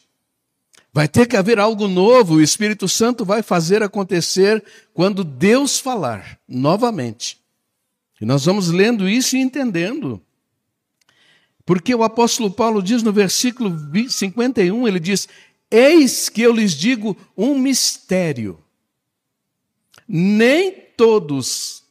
Vai 0.92 1.08
ter 1.08 1.28
que 1.28 1.38
haver 1.38 1.60
algo 1.60 1.88
novo, 1.88 2.38
o 2.38 2.42
Espírito 2.42 2.90
Santo 2.90 3.24
vai 3.24 3.44
fazer 3.44 3.84
acontecer 3.84 4.66
quando 4.96 5.24
Deus 5.24 5.78
falar 5.80 6.40
novamente. 6.48 7.38
E 8.20 8.26
nós 8.26 8.46
vamos 8.46 8.70
lendo 8.70 9.08
isso 9.08 9.38
e 9.38 9.40
entendendo. 9.40 10.20
Porque 11.64 11.94
o 11.94 12.02
apóstolo 12.02 12.50
Paulo 12.50 12.82
diz 12.82 13.04
no 13.04 13.14
versículo 13.14 13.78
51, 14.10 14.88
ele 14.88 15.00
diz: 15.00 15.30
Eis 15.70 16.30
que 16.30 16.42
eu 16.42 16.52
lhes 16.52 16.74
digo 16.74 17.16
um 17.38 17.60
mistério. 17.60 18.58
Nem 20.08 20.72
todos 20.98 21.84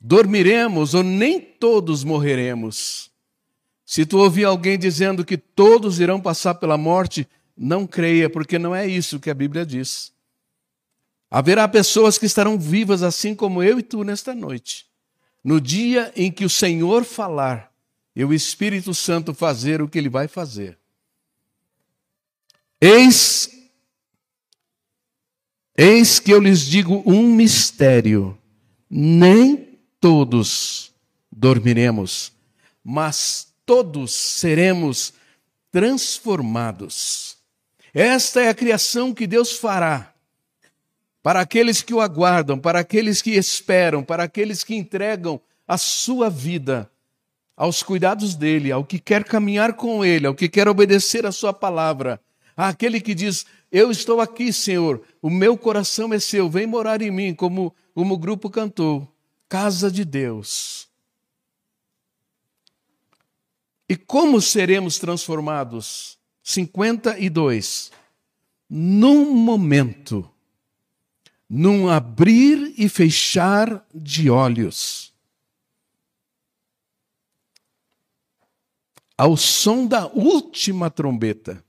dormiremos 0.00 0.94
ou 0.94 1.02
nem 1.02 1.38
todos 1.38 2.02
morreremos. 2.02 3.09
Se 3.90 4.06
tu 4.06 4.18
ouvir 4.18 4.44
alguém 4.44 4.78
dizendo 4.78 5.24
que 5.24 5.36
todos 5.36 5.98
irão 5.98 6.20
passar 6.20 6.54
pela 6.54 6.78
morte, 6.78 7.28
não 7.56 7.88
creia, 7.88 8.30
porque 8.30 8.56
não 8.56 8.72
é 8.72 8.86
isso 8.86 9.18
que 9.18 9.28
a 9.28 9.34
Bíblia 9.34 9.66
diz. 9.66 10.12
Haverá 11.28 11.66
pessoas 11.66 12.16
que 12.16 12.24
estarão 12.24 12.56
vivas 12.56 13.02
assim 13.02 13.34
como 13.34 13.64
eu 13.64 13.80
e 13.80 13.82
tu 13.82 14.04
nesta 14.04 14.32
noite. 14.32 14.86
No 15.42 15.60
dia 15.60 16.12
em 16.14 16.30
que 16.30 16.44
o 16.44 16.48
Senhor 16.48 17.02
falar 17.02 17.72
e 18.14 18.24
o 18.24 18.32
Espírito 18.32 18.94
Santo 18.94 19.34
fazer 19.34 19.82
o 19.82 19.88
que 19.88 19.98
ele 19.98 20.08
vai 20.08 20.28
fazer. 20.28 20.78
Eis 22.80 23.50
Eis 25.76 26.20
que 26.20 26.32
eu 26.32 26.38
lhes 26.38 26.60
digo 26.60 27.02
um 27.04 27.34
mistério: 27.34 28.38
nem 28.88 29.80
todos 30.00 30.92
dormiremos, 31.32 32.32
mas 32.84 33.49
todos 33.70 34.10
seremos 34.10 35.14
transformados. 35.70 37.36
Esta 37.94 38.40
é 38.40 38.48
a 38.48 38.54
criação 38.54 39.14
que 39.14 39.28
Deus 39.28 39.52
fará 39.52 40.12
para 41.22 41.40
aqueles 41.40 41.80
que 41.80 41.94
o 41.94 42.00
aguardam, 42.00 42.58
para 42.58 42.80
aqueles 42.80 43.22
que 43.22 43.30
esperam, 43.30 44.02
para 44.02 44.24
aqueles 44.24 44.64
que 44.64 44.74
entregam 44.74 45.40
a 45.68 45.78
sua 45.78 46.28
vida 46.28 46.90
aos 47.56 47.80
cuidados 47.80 48.34
dele, 48.34 48.72
ao 48.72 48.84
que 48.84 48.98
quer 48.98 49.22
caminhar 49.22 49.74
com 49.74 50.04
ele, 50.04 50.26
ao 50.26 50.34
que 50.34 50.48
quer 50.48 50.66
obedecer 50.66 51.24
a 51.24 51.30
sua 51.30 51.52
palavra, 51.52 52.20
àquele 52.56 53.00
que 53.00 53.14
diz: 53.14 53.46
Eu 53.70 53.88
estou 53.92 54.20
aqui, 54.20 54.52
Senhor, 54.52 55.00
o 55.22 55.30
meu 55.30 55.56
coração 55.56 56.12
é 56.12 56.18
seu, 56.18 56.50
vem 56.50 56.66
morar 56.66 57.00
em 57.02 57.12
mim, 57.12 57.32
como, 57.32 57.72
como 57.94 58.14
o 58.14 58.18
grupo 58.18 58.50
cantou, 58.50 59.06
casa 59.48 59.92
de 59.92 60.04
Deus. 60.04 60.89
E 63.90 63.96
como 63.96 64.40
seremos 64.40 65.00
transformados? 65.00 66.16
52. 66.44 67.90
Num 68.68 69.34
momento, 69.34 70.30
num 71.48 71.88
abrir 71.88 72.72
e 72.78 72.88
fechar 72.88 73.84
de 73.92 74.30
olhos. 74.30 75.12
Ao 79.18 79.36
som 79.36 79.84
da 79.88 80.06
última 80.06 80.88
trombeta. 80.88 81.64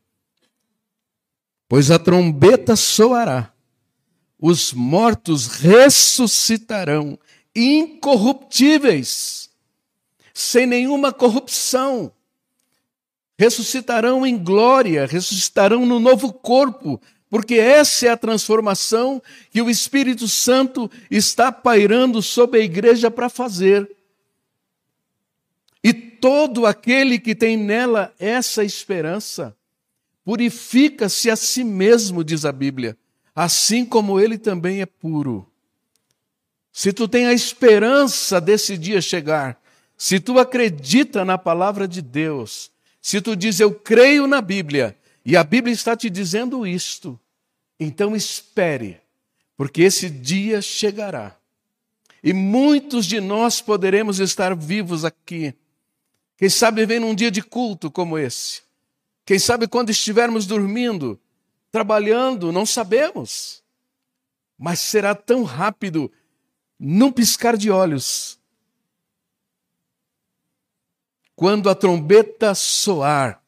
Pois 1.67 1.89
a 1.89 1.97
trombeta 1.97 2.75
soará, 2.75 3.51
os 4.37 4.73
mortos 4.73 5.47
ressuscitarão, 5.47 7.17
incorruptíveis 7.55 9.50
sem 10.33 10.65
nenhuma 10.65 11.11
corrupção. 11.11 12.11
Ressuscitarão 13.37 14.25
em 14.25 14.37
glória, 14.37 15.05
ressuscitarão 15.05 15.85
no 15.85 15.99
novo 15.99 16.31
corpo, 16.31 17.01
porque 17.29 17.55
essa 17.55 18.07
é 18.07 18.09
a 18.09 18.17
transformação 18.17 19.21
que 19.49 19.61
o 19.61 19.69
Espírito 19.69 20.27
Santo 20.27 20.91
está 21.09 21.51
pairando 21.51 22.21
sobre 22.21 22.59
a 22.59 22.63
igreja 22.63 23.09
para 23.09 23.29
fazer. 23.29 23.89
E 25.83 25.93
todo 25.93 26.65
aquele 26.65 27.17
que 27.17 27.33
tem 27.33 27.57
nela 27.57 28.13
essa 28.19 28.63
esperança, 28.63 29.55
purifica-se 30.23 31.29
a 31.29 31.35
si 31.35 31.63
mesmo, 31.63 32.23
diz 32.23 32.45
a 32.45 32.51
Bíblia, 32.51 32.97
assim 33.35 33.85
como 33.85 34.19
ele 34.19 34.37
também 34.37 34.81
é 34.81 34.85
puro. 34.85 35.47
Se 36.71 36.93
tu 36.93 37.07
tem 37.07 37.27
a 37.27 37.33
esperança 37.33 38.39
desse 38.39 38.77
dia 38.77 39.01
chegar, 39.01 39.60
se 40.01 40.19
tu 40.19 40.39
acredita 40.39 41.23
na 41.23 41.37
palavra 41.37 41.87
de 41.87 42.01
Deus, 42.01 42.71
se 42.99 43.21
tu 43.21 43.35
diz 43.35 43.59
eu 43.59 43.71
creio 43.71 44.25
na 44.25 44.41
Bíblia, 44.41 44.97
e 45.23 45.37
a 45.37 45.43
Bíblia 45.43 45.71
está 45.71 45.95
te 45.95 46.09
dizendo 46.09 46.65
isto, 46.65 47.19
então 47.79 48.15
espere, 48.15 48.99
porque 49.55 49.83
esse 49.83 50.09
dia 50.09 50.59
chegará. 50.59 51.37
E 52.23 52.33
muitos 52.33 53.05
de 53.05 53.21
nós 53.21 53.61
poderemos 53.61 54.19
estar 54.19 54.55
vivos 54.55 55.05
aqui. 55.05 55.53
Quem 56.35 56.49
sabe 56.49 56.83
vem 56.83 56.99
num 56.99 57.13
dia 57.13 57.29
de 57.29 57.43
culto 57.43 57.91
como 57.91 58.17
esse. 58.17 58.63
Quem 59.23 59.37
sabe 59.37 59.67
quando 59.67 59.91
estivermos 59.91 60.47
dormindo, 60.47 61.19
trabalhando, 61.71 62.51
não 62.51 62.65
sabemos. 62.65 63.61
Mas 64.57 64.79
será 64.79 65.13
tão 65.13 65.43
rápido, 65.43 66.11
num 66.79 67.11
piscar 67.11 67.55
de 67.55 67.69
olhos, 67.69 68.40
quando 71.41 71.71
a 71.71 71.73
trombeta 71.73 72.53
soar. 72.53 73.41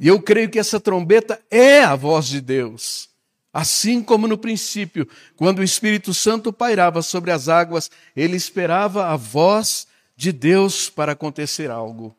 E 0.00 0.08
eu 0.08 0.18
creio 0.18 0.48
que 0.48 0.58
essa 0.58 0.80
trombeta 0.80 1.38
é 1.50 1.84
a 1.84 1.94
voz 1.94 2.26
de 2.26 2.40
Deus. 2.40 3.10
Assim 3.52 4.02
como 4.02 4.26
no 4.26 4.38
princípio, 4.38 5.06
quando 5.36 5.58
o 5.58 5.62
Espírito 5.62 6.14
Santo 6.14 6.50
pairava 6.54 7.02
sobre 7.02 7.30
as 7.30 7.50
águas, 7.50 7.90
ele 8.16 8.34
esperava 8.34 9.08
a 9.08 9.16
voz 9.16 9.86
de 10.16 10.32
Deus 10.32 10.88
para 10.88 11.12
acontecer 11.12 11.70
algo. 11.70 12.16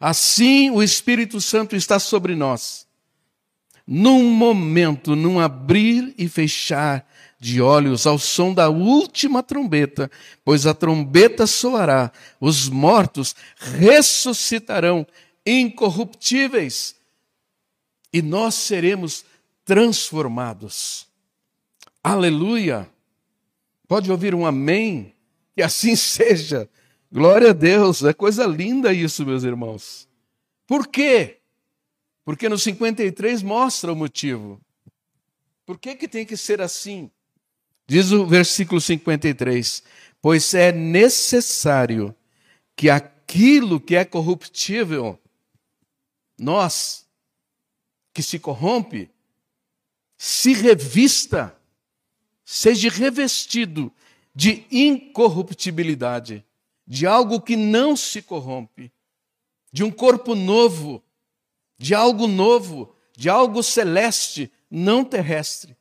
Assim 0.00 0.72
o 0.72 0.82
Espírito 0.82 1.40
Santo 1.40 1.76
está 1.76 2.00
sobre 2.00 2.34
nós. 2.34 2.84
Num 3.86 4.24
momento, 4.24 5.14
num 5.14 5.38
abrir 5.38 6.12
e 6.18 6.28
fechar 6.28 7.08
de 7.44 7.60
olhos 7.60 8.06
ao 8.06 8.18
som 8.18 8.54
da 8.54 8.70
última 8.70 9.42
trombeta, 9.42 10.10
pois 10.42 10.64
a 10.66 10.72
trombeta 10.72 11.46
soará, 11.46 12.10
os 12.40 12.70
mortos 12.70 13.36
ressuscitarão 13.58 15.06
incorruptíveis 15.44 16.96
e 18.10 18.22
nós 18.22 18.54
seremos 18.54 19.26
transformados. 19.62 21.06
Aleluia! 22.02 22.88
Pode 23.86 24.10
ouvir 24.10 24.34
um 24.34 24.46
amém? 24.46 25.14
Que 25.54 25.60
assim 25.60 25.94
seja. 25.96 26.66
Glória 27.12 27.50
a 27.50 27.52
Deus, 27.52 28.02
é 28.04 28.14
coisa 28.14 28.46
linda 28.46 28.90
isso, 28.90 29.26
meus 29.26 29.44
irmãos. 29.44 30.08
Por 30.66 30.86
quê? 30.86 31.40
Porque 32.24 32.48
no 32.48 32.56
53 32.56 33.42
mostra 33.42 33.92
o 33.92 33.96
motivo. 33.96 34.58
Por 35.66 35.78
que, 35.78 35.94
que 35.94 36.08
tem 36.08 36.24
que 36.24 36.38
ser 36.38 36.62
assim? 36.62 37.10
Diz 37.86 38.12
o 38.12 38.26
versículo 38.26 38.80
53: 38.80 39.82
Pois 40.20 40.54
é 40.54 40.72
necessário 40.72 42.14
que 42.74 42.88
aquilo 42.88 43.80
que 43.80 43.94
é 43.94 44.04
corruptível, 44.04 45.18
nós, 46.38 47.06
que 48.12 48.22
se 48.22 48.38
corrompe, 48.38 49.10
se 50.16 50.52
revista, 50.54 51.56
seja 52.44 52.88
revestido 52.88 53.92
de 54.34 54.64
incorruptibilidade, 54.70 56.44
de 56.86 57.06
algo 57.06 57.40
que 57.40 57.56
não 57.56 57.96
se 57.96 58.22
corrompe, 58.22 58.92
de 59.72 59.84
um 59.84 59.90
corpo 59.90 60.34
novo, 60.34 61.02
de 61.78 61.94
algo 61.94 62.26
novo, 62.26 62.94
de 63.16 63.28
algo 63.28 63.62
celeste, 63.62 64.50
não 64.70 65.04
terrestre. 65.04 65.76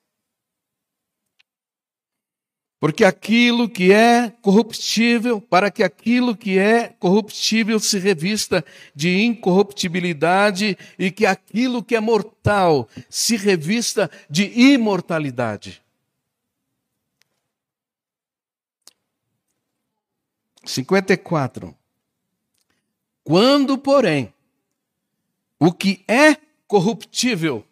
Porque 2.84 3.06
aquilo 3.06 3.70
que 3.70 3.94
é 3.94 4.30
corruptível, 4.42 5.40
para 5.40 5.72
que 5.72 5.82
aquilo 5.82 6.36
que 6.36 6.60
é 6.60 6.90
corruptível 6.90 7.80
se 7.80 7.98
revista 7.98 8.62
de 8.94 9.24
incorruptibilidade 9.24 10.78
e 11.00 11.10
que 11.10 11.26
aquilo 11.26 11.82
que 11.82 11.96
é 11.96 12.02
mortal 12.02 12.90
se 13.10 13.38
revista 13.38 14.12
de 14.30 14.52
imortalidade. 14.60 15.82
Cinquenta 20.66 21.14
e 21.14 21.18
quatro. 21.18 21.74
Quando, 23.24 23.78
porém, 23.78 24.34
o 25.58 25.72
que 25.72 26.04
é 26.06 26.36
corruptível 26.68 27.66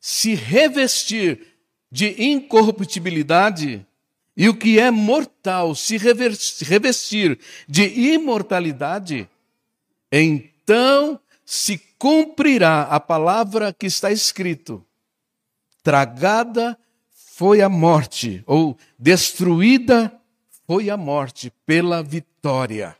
se 0.00 0.34
revestir 0.34 1.46
de 1.92 2.22
incorruptibilidade, 2.24 3.85
e 4.36 4.48
o 4.48 4.56
que 4.56 4.78
é 4.78 4.90
mortal 4.90 5.74
se 5.74 5.96
revestir 5.96 7.38
de 7.66 7.84
imortalidade, 7.84 9.28
então 10.12 11.18
se 11.44 11.78
cumprirá 11.98 12.82
a 12.82 13.00
palavra 13.00 13.72
que 13.72 13.86
está 13.86 14.12
escrito: 14.12 14.84
tragada 15.82 16.78
foi 17.12 17.62
a 17.62 17.68
morte, 17.68 18.42
ou 18.46 18.76
destruída 18.98 20.12
foi 20.66 20.90
a 20.90 20.96
morte 20.96 21.50
pela 21.64 22.02
vitória, 22.02 22.94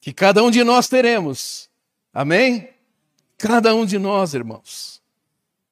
que 0.00 0.12
cada 0.12 0.42
um 0.42 0.50
de 0.50 0.64
nós 0.64 0.88
teremos. 0.88 1.70
Amém? 2.12 2.68
Cada 3.38 3.74
um 3.74 3.84
de 3.84 3.98
nós, 3.98 4.34
irmãos. 4.34 5.02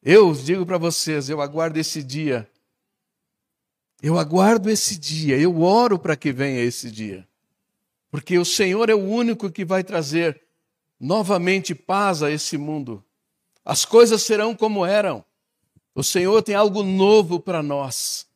Eu 0.03 0.33
digo 0.33 0.67
para 0.67 0.79
vocês, 0.79 1.29
eu 1.29 1.41
aguardo 1.41 1.79
esse 1.79 2.03
dia 2.03 2.49
eu 4.03 4.19
aguardo 4.19 4.69
esse 4.69 4.99
dia, 4.99 5.39
eu 5.39 5.63
oro 5.63 5.97
para 5.97 6.17
que 6.17 6.33
venha 6.33 6.61
esse 6.61 6.91
dia. 6.91 7.27
Porque 8.11 8.37
o 8.37 8.45
Senhor 8.45 8.91
é 8.91 8.95
o 8.95 8.99
único 8.99 9.51
que 9.51 9.65
vai 9.65 9.85
trazer 9.85 10.43
novamente 10.99 11.75
paz 11.75 12.23
a 12.23 12.31
esse 12.31 12.59
mundo. 12.59 13.03
As 13.65 13.85
coisas 13.85 14.23
serão 14.23 14.57
como 14.57 14.85
eram. 14.85 15.25
O 15.95 16.03
Senhor 16.03 16.43
tem 16.43 16.55
algo 16.55 16.83
novo 16.83 17.39
para 17.39 17.63
nós. 17.63 18.27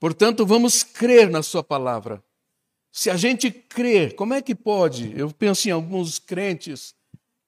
Portanto, 0.00 0.46
vamos 0.46 0.82
crer 0.82 1.28
na 1.28 1.42
Sua 1.42 1.62
palavra. 1.62 2.22
Se 2.90 3.10
a 3.10 3.16
gente 3.16 3.50
crer, 3.50 4.14
como 4.14 4.32
é 4.32 4.40
que 4.40 4.54
pode? 4.54 5.12
Eu 5.14 5.30
penso 5.30 5.68
em 5.68 5.72
alguns 5.72 6.18
crentes 6.18 6.94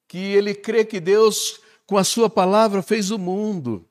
que 0.07 0.19
ele 0.19 0.55
crê 0.55 0.85
que 0.85 1.01
Deus, 1.01 1.61
com 1.87 1.97
a 1.97 2.05
Sua 2.05 2.29
palavra, 2.29 2.83
fez 2.83 3.11
o 3.11 3.19
mundo. 3.19 3.88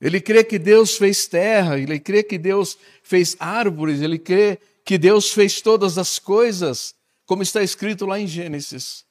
Ele 0.00 0.20
crê 0.20 0.42
que 0.42 0.58
Deus 0.58 0.96
fez 0.96 1.26
terra, 1.26 1.78
ele 1.78 2.00
crê 2.00 2.22
que 2.22 2.38
Deus 2.38 2.78
fez 3.02 3.36
árvores, 3.38 4.00
ele 4.00 4.18
crê 4.18 4.58
que 4.84 4.96
Deus 4.96 5.32
fez 5.32 5.60
todas 5.60 5.98
as 5.98 6.18
coisas, 6.18 6.94
como 7.26 7.42
está 7.42 7.62
escrito 7.62 8.06
lá 8.06 8.18
em 8.18 8.26
Gênesis. 8.26 9.04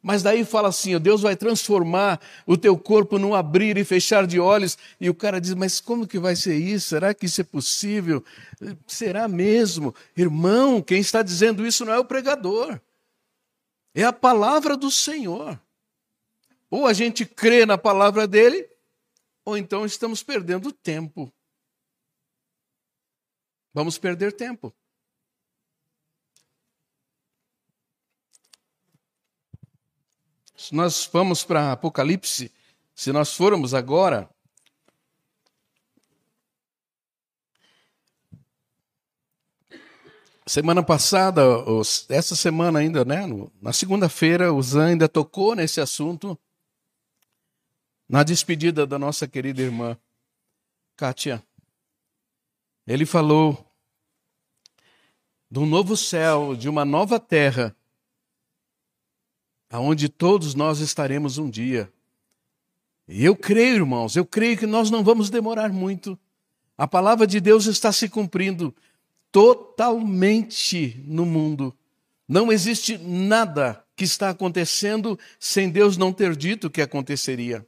Mas 0.00 0.22
daí 0.22 0.44
fala 0.44 0.68
assim: 0.68 0.98
Deus 0.98 1.22
vai 1.22 1.34
transformar 1.34 2.20
o 2.46 2.56
teu 2.56 2.78
corpo 2.78 3.18
num 3.18 3.34
abrir 3.34 3.76
e 3.76 3.84
fechar 3.84 4.26
de 4.26 4.38
olhos. 4.38 4.78
E 5.00 5.10
o 5.10 5.14
cara 5.14 5.40
diz: 5.40 5.54
Mas 5.54 5.80
como 5.80 6.06
que 6.06 6.18
vai 6.18 6.36
ser 6.36 6.56
isso? 6.56 6.90
Será 6.90 7.12
que 7.12 7.26
isso 7.26 7.40
é 7.40 7.44
possível? 7.44 8.24
Será 8.86 9.26
mesmo? 9.26 9.94
Irmão, 10.16 10.80
quem 10.80 11.00
está 11.00 11.20
dizendo 11.20 11.66
isso 11.66 11.84
não 11.84 11.92
é 11.92 11.98
o 11.98 12.04
pregador. 12.04 12.80
É 13.92 14.04
a 14.04 14.12
palavra 14.12 14.76
do 14.76 14.90
Senhor. 14.90 15.60
Ou 16.70 16.86
a 16.86 16.92
gente 16.92 17.26
crê 17.26 17.66
na 17.66 17.76
palavra 17.76 18.26
dele, 18.28 18.68
ou 19.48 19.56
então 19.56 19.86
estamos 19.86 20.22
perdendo 20.22 20.70
tempo. 20.70 21.32
Vamos 23.72 23.96
perder 23.96 24.30
tempo. 24.30 24.76
Se 30.54 30.74
nós 30.74 31.08
vamos 31.10 31.44
para 31.44 31.72
Apocalipse, 31.72 32.52
se 32.94 33.10
nós 33.10 33.32
formos 33.32 33.72
agora, 33.72 34.28
Semana 40.46 40.82
passada, 40.82 41.42
essa 42.08 42.34
semana 42.34 42.78
ainda, 42.78 43.04
né? 43.04 43.26
Na 43.60 43.70
segunda-feira, 43.70 44.50
o 44.50 44.62
Zan 44.62 44.86
ainda 44.86 45.06
tocou 45.06 45.54
nesse 45.54 45.78
assunto 45.78 46.38
na 48.08 48.22
despedida 48.22 48.86
da 48.86 48.98
nossa 48.98 49.28
querida 49.28 49.60
irmã 49.60 49.96
Kátia. 50.96 51.42
Ele 52.86 53.04
falou 53.04 53.70
de 55.50 55.58
um 55.58 55.66
novo 55.66 55.96
céu, 55.96 56.56
de 56.56 56.68
uma 56.68 56.84
nova 56.84 57.20
terra, 57.20 57.76
aonde 59.70 60.08
todos 60.08 60.54
nós 60.54 60.80
estaremos 60.80 61.38
um 61.38 61.48
dia. 61.48 61.92
E 63.06 63.24
eu 63.24 63.36
creio, 63.36 63.76
irmãos, 63.76 64.16
eu 64.16 64.24
creio 64.24 64.58
que 64.58 64.66
nós 64.66 64.90
não 64.90 65.04
vamos 65.04 65.30
demorar 65.30 65.72
muito. 65.72 66.18
A 66.76 66.86
palavra 66.86 67.26
de 67.26 67.40
Deus 67.40 67.66
está 67.66 67.92
se 67.92 68.08
cumprindo 68.08 68.74
totalmente 69.30 71.02
no 71.06 71.24
mundo. 71.24 71.76
Não 72.26 72.52
existe 72.52 72.98
nada 72.98 73.84
que 73.96 74.04
está 74.04 74.30
acontecendo 74.30 75.18
sem 75.38 75.70
Deus 75.70 75.96
não 75.96 76.12
ter 76.12 76.36
dito 76.36 76.70
que 76.70 76.82
aconteceria. 76.82 77.66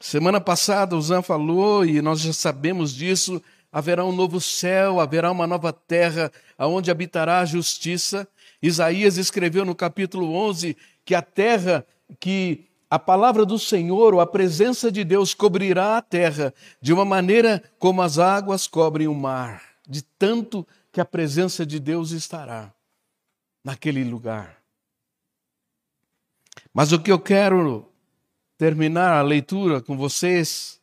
Semana 0.00 0.40
passada 0.40 0.96
o 0.96 1.02
Zan 1.02 1.20
falou, 1.20 1.84
e 1.84 2.00
nós 2.00 2.20
já 2.20 2.32
sabemos 2.32 2.94
disso, 2.94 3.40
haverá 3.70 4.02
um 4.02 4.12
novo 4.12 4.40
céu, 4.40 4.98
haverá 4.98 5.30
uma 5.30 5.46
nova 5.46 5.74
terra, 5.74 6.32
aonde 6.56 6.90
habitará 6.90 7.40
a 7.40 7.44
justiça. 7.44 8.26
Isaías 8.62 9.18
escreveu 9.18 9.62
no 9.62 9.74
capítulo 9.74 10.32
11 10.32 10.74
que 11.04 11.14
a 11.14 11.20
terra 11.20 11.86
que 12.18 12.66
a 12.88 12.98
palavra 12.98 13.44
do 13.44 13.58
Senhor, 13.58 14.14
ou 14.14 14.20
a 14.20 14.26
presença 14.26 14.90
de 14.90 15.04
Deus, 15.04 15.32
cobrirá 15.32 15.98
a 15.98 16.02
terra 16.02 16.52
de 16.80 16.92
uma 16.92 17.04
maneira 17.04 17.62
como 17.78 18.02
as 18.02 18.18
águas 18.18 18.66
cobrem 18.66 19.06
o 19.06 19.14
mar, 19.14 19.62
de 19.86 20.02
tanto 20.02 20.66
que 20.90 21.00
a 21.00 21.04
presença 21.04 21.64
de 21.64 21.78
Deus 21.78 22.10
estará 22.10 22.72
naquele 23.62 24.02
lugar. 24.02 24.56
Mas 26.72 26.90
o 26.90 26.98
que 26.98 27.12
eu 27.12 27.20
quero 27.20 27.89
terminar 28.60 29.14
a 29.14 29.22
leitura 29.22 29.80
com 29.80 29.96
vocês 29.96 30.78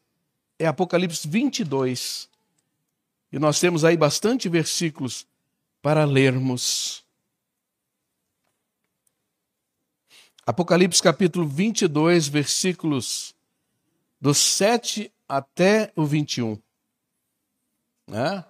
é 0.58 0.66
Apocalipse 0.66 1.28
22. 1.28 2.28
E 3.32 3.38
nós 3.38 3.60
temos 3.60 3.86
aí 3.86 3.96
bastante 3.96 4.50
versículos 4.50 5.28
para 5.80 6.04
lermos. 6.04 7.06
Apocalipse 10.44 11.04
capítulo 11.04 11.48
22, 11.48 12.28
versículos 12.28 13.36
do 14.20 14.34
7 14.34 15.12
até 15.30 15.92
o 15.96 16.04
21. 16.04 16.60
Né? 18.08 18.44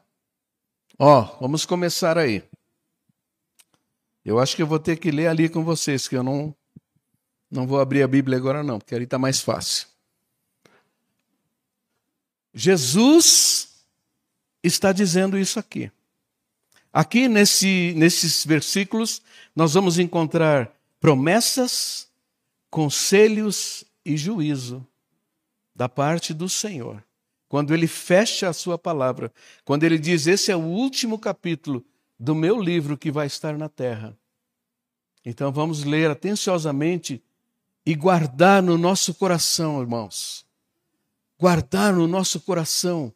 Ó, 0.98 1.24
vamos 1.42 1.66
começar 1.66 2.18
aí. 2.18 2.42
Eu 4.24 4.40
acho 4.40 4.56
que 4.56 4.62
eu 4.62 4.68
vou 4.68 4.80
ter 4.80 4.96
que 4.96 5.12
ler 5.12 5.28
ali 5.28 5.50
com 5.50 5.66
vocês, 5.66 6.08
que 6.08 6.16
eu 6.16 6.24
não, 6.24 6.56
não 7.49 7.65
vou 7.65 7.79
abrir 7.79 8.03
a 8.03 8.07
Bíblia 8.07 8.38
agora 8.38 8.62
não, 8.62 8.77
porque 8.79 8.93
ali 8.93 9.05
está 9.05 9.17
mais 9.17 9.41
fácil. 9.41 9.88
Jesus 12.53 13.86
está 14.63 14.91
dizendo 14.91 15.38
isso 15.38 15.60
aqui. 15.60 15.91
Aqui 16.91 17.27
nesse, 17.27 17.93
nesses 17.95 18.45
versículos, 18.45 19.21
nós 19.55 19.73
vamos 19.73 19.99
encontrar 19.99 20.71
promessas, 20.99 22.07
conselhos 22.69 23.83
e 24.03 24.17
juízo 24.17 24.86
da 25.75 25.88
parte 25.88 26.33
do 26.33 26.49
Senhor. 26.49 27.03
Quando 27.47 27.73
ele 27.73 27.88
fecha 27.88 28.49
a 28.49 28.53
sua 28.53 28.77
palavra, 28.77 29.31
quando 29.63 29.83
ele 29.83 29.97
diz: 29.97 30.27
Esse 30.27 30.51
é 30.51 30.55
o 30.55 30.62
último 30.62 31.17
capítulo 31.19 31.86
do 32.19 32.33
meu 32.33 32.60
livro 32.60 32.97
que 32.97 33.12
vai 33.12 33.27
estar 33.27 33.57
na 33.57 33.69
terra. 33.69 34.17
Então 35.23 35.51
vamos 35.51 35.83
ler 35.83 36.10
atenciosamente 36.10 37.21
e 37.88 37.95
guardar 37.95 38.62
no 38.62 38.78
nosso 38.78 39.13
coração, 39.13 39.80
irmãos. 39.80 40.45
Guardar 41.39 41.93
no 41.93 42.06
nosso 42.06 42.41
coração. 42.41 43.13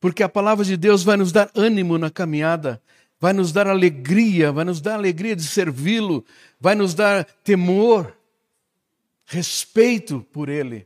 Porque 0.00 0.24
a 0.24 0.28
palavra 0.28 0.64
de 0.64 0.76
Deus 0.76 1.04
vai 1.04 1.16
nos 1.16 1.30
dar 1.30 1.48
ânimo 1.54 1.96
na 1.96 2.10
caminhada, 2.10 2.82
vai 3.20 3.32
nos 3.32 3.52
dar 3.52 3.68
alegria, 3.68 4.50
vai 4.50 4.64
nos 4.64 4.80
dar 4.80 4.94
alegria 4.94 5.36
de 5.36 5.44
servi-lo, 5.44 6.24
vai 6.58 6.74
nos 6.74 6.94
dar 6.94 7.22
temor, 7.44 8.12
respeito 9.24 10.26
por 10.32 10.48
Ele. 10.48 10.84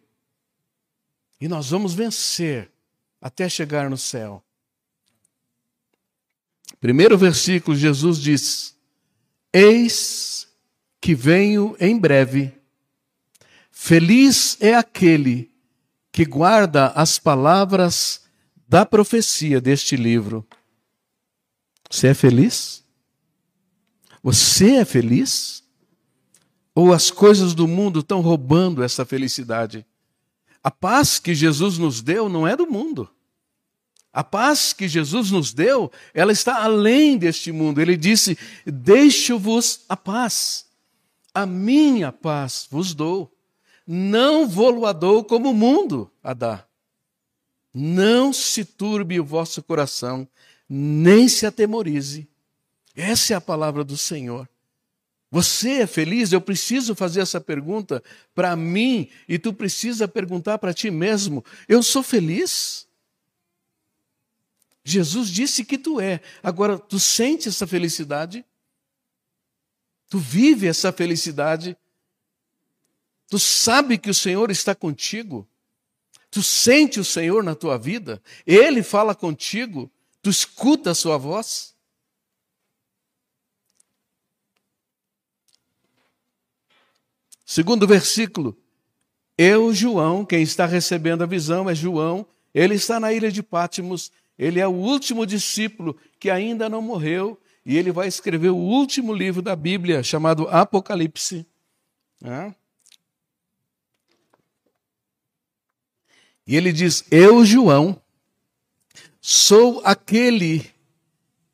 E 1.41 1.49
nós 1.49 1.71
vamos 1.71 1.95
vencer 1.95 2.71
até 3.19 3.49
chegar 3.49 3.89
no 3.89 3.97
céu. 3.97 4.45
Primeiro 6.79 7.17
versículo, 7.17 7.75
Jesus 7.75 8.21
diz: 8.21 8.77
Eis 9.51 10.47
que 11.01 11.15
venho 11.15 11.75
em 11.81 11.99
breve. 11.99 12.63
Feliz 13.87 14.57
é 14.63 14.75
aquele 14.75 15.53
que 16.11 16.25
guarda 16.25 16.87
as 16.93 17.19
palavras 17.19 18.23
da 18.67 18.87
profecia 18.87 19.61
deste 19.61 19.95
livro. 19.95 20.43
Você 21.91 22.07
é 22.07 22.15
feliz? 22.15 22.83
Você 24.23 24.77
é 24.77 24.87
feliz? 24.87 25.63
Ou 26.75 26.95
as 26.95 27.11
coisas 27.11 27.53
do 27.53 27.69
mundo 27.69 28.01
estão 28.01 28.23
roubando 28.23 28.83
essa 28.83 29.05
felicidade? 29.05 29.85
A 30.63 30.71
paz 30.71 31.19
que 31.19 31.35
Jesus 31.35 31.77
nos 31.77 32.01
deu 32.01 32.27
não 32.27 32.49
é 32.49 32.57
do 32.57 32.67
mundo. 32.67 33.11
A 34.11 34.25
paz 34.25 34.73
que 34.73 34.89
Jesus 34.89 35.31
nos 35.31 35.53
deu, 35.53 35.93
ela 36.15 36.33
está 36.33 36.65
além 36.65 37.19
deste 37.19 37.53
mundo. 37.53 37.83
Ele 37.83 37.99
disse: 37.99 38.39
Deixo-vos 38.65 39.85
a 39.91 39.95
paz. 39.95 40.65
A 41.35 41.45
minha 41.45 42.11
paz 42.11 42.67
vos 42.71 42.95
dou. 42.95 43.34
Não 43.87 44.49
vou-lo 44.49 44.91
dou 44.93 45.25
como 45.25 45.51
o 45.51 45.55
mundo 45.55 46.11
a 46.23 46.33
dá. 46.33 46.67
Não 47.73 48.33
se 48.33 48.65
turbe 48.65 49.19
o 49.19 49.25
vosso 49.25 49.63
coração, 49.63 50.29
nem 50.69 51.29
se 51.29 51.45
atemorize. 51.45 52.29
Essa 52.95 53.35
é 53.35 53.37
a 53.37 53.41
palavra 53.41 53.83
do 53.83 53.97
Senhor. 53.97 54.49
Você 55.31 55.81
é 55.81 55.87
feliz? 55.87 56.33
Eu 56.33 56.41
preciso 56.41 56.95
fazer 56.95 57.21
essa 57.21 57.41
pergunta 57.41 58.01
para 58.33 58.55
mim 58.55 59.11
e 59.29 59.37
tu 59.37 59.53
precisa 59.53 60.07
perguntar 60.07 60.59
para 60.59 60.73
ti 60.73 60.93
mesmo: 60.93 61.45
eu 61.69 61.83
sou 61.83 62.05
feliz? 62.05 62.87
Jesus 64.85 65.29
disse 65.29 65.65
que 65.65 65.77
tu 65.77 65.99
é. 65.99 66.21
Agora, 66.43 66.79
tu 66.79 67.01
sente 67.01 67.49
essa 67.49 67.67
felicidade? 67.67 68.45
Tu 70.09 70.19
vive 70.19 70.69
essa 70.69 70.93
felicidade? 70.93 71.77
Tu 73.29 73.39
sabe 73.39 73.99
que 73.99 74.11
o 74.11 74.15
Senhor 74.15 74.51
está 74.51 74.75
contigo? 74.75 75.49
Tu 76.31 76.43
sente 76.43 76.99
o 76.99 77.05
Senhor 77.05 77.43
na 77.43 77.55
tua 77.55 77.79
vida? 77.79 78.23
Ele 78.47 78.83
fala 78.83 79.15
contigo? 79.15 79.91
Tu 80.21 80.31
escuta 80.31 80.91
a 80.91 80.95
sua 80.95 81.17
voz? 81.17 81.75
Segundo 87.45 87.87
versículo, 87.87 88.57
eu, 89.37 89.73
João, 89.75 90.25
quem 90.25 90.43
está 90.43 90.67
recebendo 90.67 91.23
a 91.23 91.27
visão 91.27 91.69
é 91.69 91.75
João, 91.75 92.27
ele 92.55 92.75
está 92.75 92.99
na 92.99 93.13
ilha 93.13 93.31
de 93.31 93.43
Pátimos, 93.43 94.11
ele 94.39 94.61
é 94.61 94.67
o 94.67 94.73
último 94.73 95.27
discípulo 95.27 95.97
que 96.19 96.31
ainda 96.31 96.69
não 96.69 96.81
morreu, 96.81 97.41
e 97.67 97.77
ele 97.77 97.93
vai 97.93 98.09
escrever 98.09 98.51
o 98.51 98.57
último 98.57 99.13
livro 99.13 99.41
da 99.43 99.55
Bíblia, 99.55 100.03
chamado 100.03 100.49
Apocalipse. 100.49 101.47
E 106.47 106.57
ele 106.57 106.73
diz: 106.73 107.05
Eu, 107.11 107.45
João, 107.45 108.01
Sou 109.27 109.81
aquele 109.87 110.71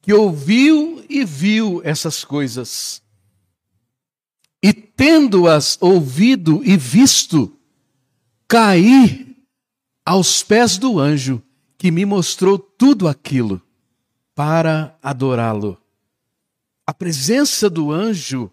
que 0.03 0.13
ouviu 0.13 1.07
e 1.09 1.25
viu 1.25 1.81
essas 1.85 2.25
coisas. 2.25 3.01
E 4.61 4.73
tendo-as 4.73 5.79
ouvido 5.81 6.65
e 6.65 6.77
visto, 6.77 7.57
caí 8.49 9.37
aos 10.05 10.43
pés 10.43 10.79
do 10.79 10.99
anjo 10.99 11.41
que 11.79 11.93
me 11.93 12.05
mostrou 12.05 12.59
tudo 12.59 13.07
aquilo 13.07 13.63
para 14.35 14.99
adorá-lo. 15.01 15.81
a 16.85 16.93
presença 16.93 17.71
do 17.71 17.93
anjo, 17.93 18.51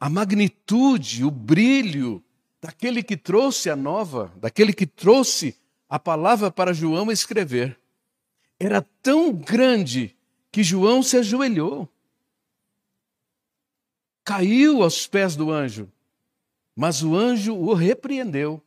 a 0.00 0.10
magnitude, 0.10 1.24
o 1.24 1.30
brilho 1.30 2.23
daquele 2.64 3.02
que 3.02 3.14
trouxe 3.14 3.68
a 3.68 3.76
nova, 3.76 4.32
daquele 4.36 4.72
que 4.72 4.86
trouxe 4.86 5.54
a 5.86 5.98
palavra 5.98 6.50
para 6.50 6.72
João 6.72 7.12
escrever, 7.12 7.78
era 8.58 8.80
tão 9.02 9.34
grande 9.34 10.16
que 10.50 10.62
João 10.62 11.02
se 11.02 11.18
ajoelhou. 11.18 11.86
Caiu 14.24 14.82
aos 14.82 15.06
pés 15.06 15.36
do 15.36 15.50
anjo, 15.50 15.92
mas 16.74 17.02
o 17.02 17.14
anjo 17.14 17.54
o 17.54 17.74
repreendeu. 17.74 18.62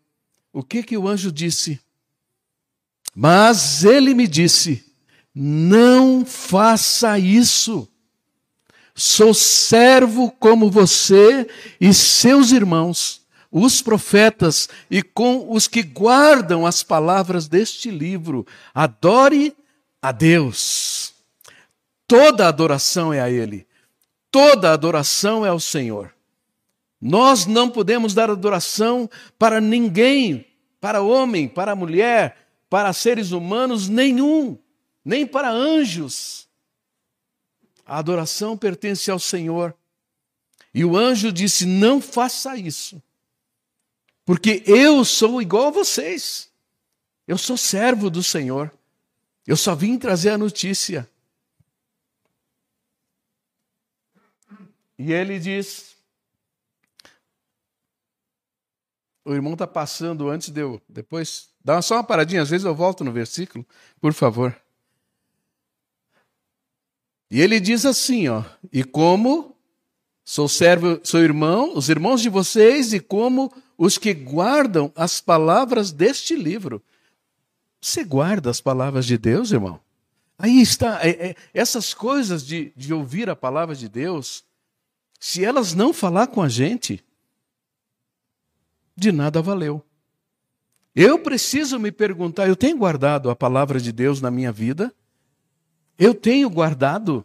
O 0.53 0.61
que 0.61 0.83
que 0.83 0.95
o 0.95 1.07
anjo 1.07 1.31
disse? 1.31 1.81
Mas 3.15 3.83
ele 3.83 4.13
me 4.13 4.27
disse: 4.27 4.85
Não 5.33 6.23
faça 6.23 7.17
isso. 7.17 7.89
Sou 8.93 9.33
servo 9.33 10.29
como 10.33 10.69
você 10.69 11.49
e 11.81 11.91
seus 11.95 12.51
irmãos, 12.51 13.25
os 13.57 13.81
profetas, 13.81 14.69
e 14.89 15.01
com 15.01 15.51
os 15.51 15.67
que 15.67 15.83
guardam 15.83 16.65
as 16.65 16.83
palavras 16.83 17.47
deste 17.47 17.89
livro. 17.89 18.45
Adore 18.73 19.55
a 20.01 20.11
Deus. 20.11 21.13
Toda 22.07 22.47
adoração 22.47 23.13
é 23.13 23.19
a 23.19 23.29
Ele. 23.29 23.67
Toda 24.31 24.71
adoração 24.71 25.45
é 25.45 25.49
ao 25.49 25.59
Senhor. 25.59 26.13
Nós 26.99 27.45
não 27.45 27.69
podemos 27.69 28.13
dar 28.13 28.29
adoração 28.29 29.09
para 29.37 29.61
ninguém, 29.61 30.45
para 30.79 31.01
homem, 31.01 31.47
para 31.47 31.75
mulher, 31.75 32.37
para 32.69 32.91
seres 32.91 33.31
humanos 33.31 33.87
nenhum, 33.87 34.57
nem 35.05 35.25
para 35.25 35.49
anjos. 35.49 36.47
A 37.85 37.99
adoração 37.99 38.57
pertence 38.57 39.09
ao 39.09 39.19
Senhor. 39.19 39.75
E 40.73 40.83
o 40.83 40.97
anjo 40.97 41.31
disse: 41.31 41.65
Não 41.65 42.01
faça 42.01 42.57
isso, 42.57 43.01
porque 44.27 44.61
eu 44.65 45.05
sou 45.05 45.41
igual 45.41 45.67
a 45.67 45.71
vocês. 45.71 46.51
Eu 47.25 47.37
sou 47.37 47.55
servo 47.55 48.09
do 48.09 48.21
Senhor. 48.21 48.69
Eu 49.45 49.55
só 49.55 49.73
vim 49.73 49.97
trazer 49.97 50.31
a 50.31 50.37
notícia. 50.37 51.09
E 54.99 55.13
ele 55.13 55.39
diz: 55.39 55.95
O 59.23 59.33
irmão 59.33 59.53
está 59.53 59.65
passando 59.65 60.29
antes 60.29 60.49
de 60.49 60.59
eu. 60.59 60.81
Depois, 60.89 61.47
dá 61.63 61.81
só 61.81 61.95
uma 61.95 62.03
paradinha, 62.03 62.41
às 62.41 62.49
vezes 62.49 62.65
eu 62.65 62.75
volto 62.75 63.05
no 63.05 63.13
versículo, 63.13 63.65
por 64.01 64.13
favor. 64.13 64.53
E 67.31 67.39
ele 67.39 67.61
diz 67.61 67.85
assim, 67.85 68.27
ó: 68.27 68.43
E 68.73 68.83
como 68.83 69.55
sou 70.25 70.49
servo, 70.49 70.99
sou 71.01 71.21
irmão, 71.21 71.77
os 71.77 71.87
irmãos 71.87 72.21
de 72.21 72.27
vocês, 72.27 72.91
e 72.91 72.99
como 72.99 73.49
os 73.77 73.97
que 73.97 74.13
guardam 74.13 74.91
as 74.95 75.21
palavras 75.21 75.91
deste 75.91 76.35
livro. 76.35 76.81
Você 77.79 78.03
guarda 78.03 78.49
as 78.49 78.59
palavras 78.59 79.05
de 79.05 79.17
Deus, 79.17 79.51
irmão? 79.51 79.79
Aí 80.39 80.61
está, 80.61 80.99
é, 81.05 81.29
é, 81.29 81.35
essas 81.53 81.93
coisas 81.93 82.45
de, 82.45 82.71
de 82.75 82.93
ouvir 82.93 83.29
a 83.29 83.35
palavra 83.35 83.75
de 83.75 83.87
Deus, 83.87 84.43
se 85.19 85.43
elas 85.43 85.73
não 85.73 85.93
falar 85.93 86.27
com 86.27 86.41
a 86.41 86.49
gente, 86.49 87.03
de 88.95 89.11
nada 89.11 89.41
valeu. 89.41 89.83
Eu 90.95 91.19
preciso 91.19 91.79
me 91.79 91.91
perguntar: 91.91 92.47
eu 92.47 92.55
tenho 92.55 92.77
guardado 92.77 93.29
a 93.29 93.35
palavra 93.35 93.79
de 93.79 93.91
Deus 93.91 94.21
na 94.21 94.31
minha 94.31 94.51
vida? 94.51 94.93
Eu 95.97 96.13
tenho 96.13 96.49
guardado? 96.49 97.23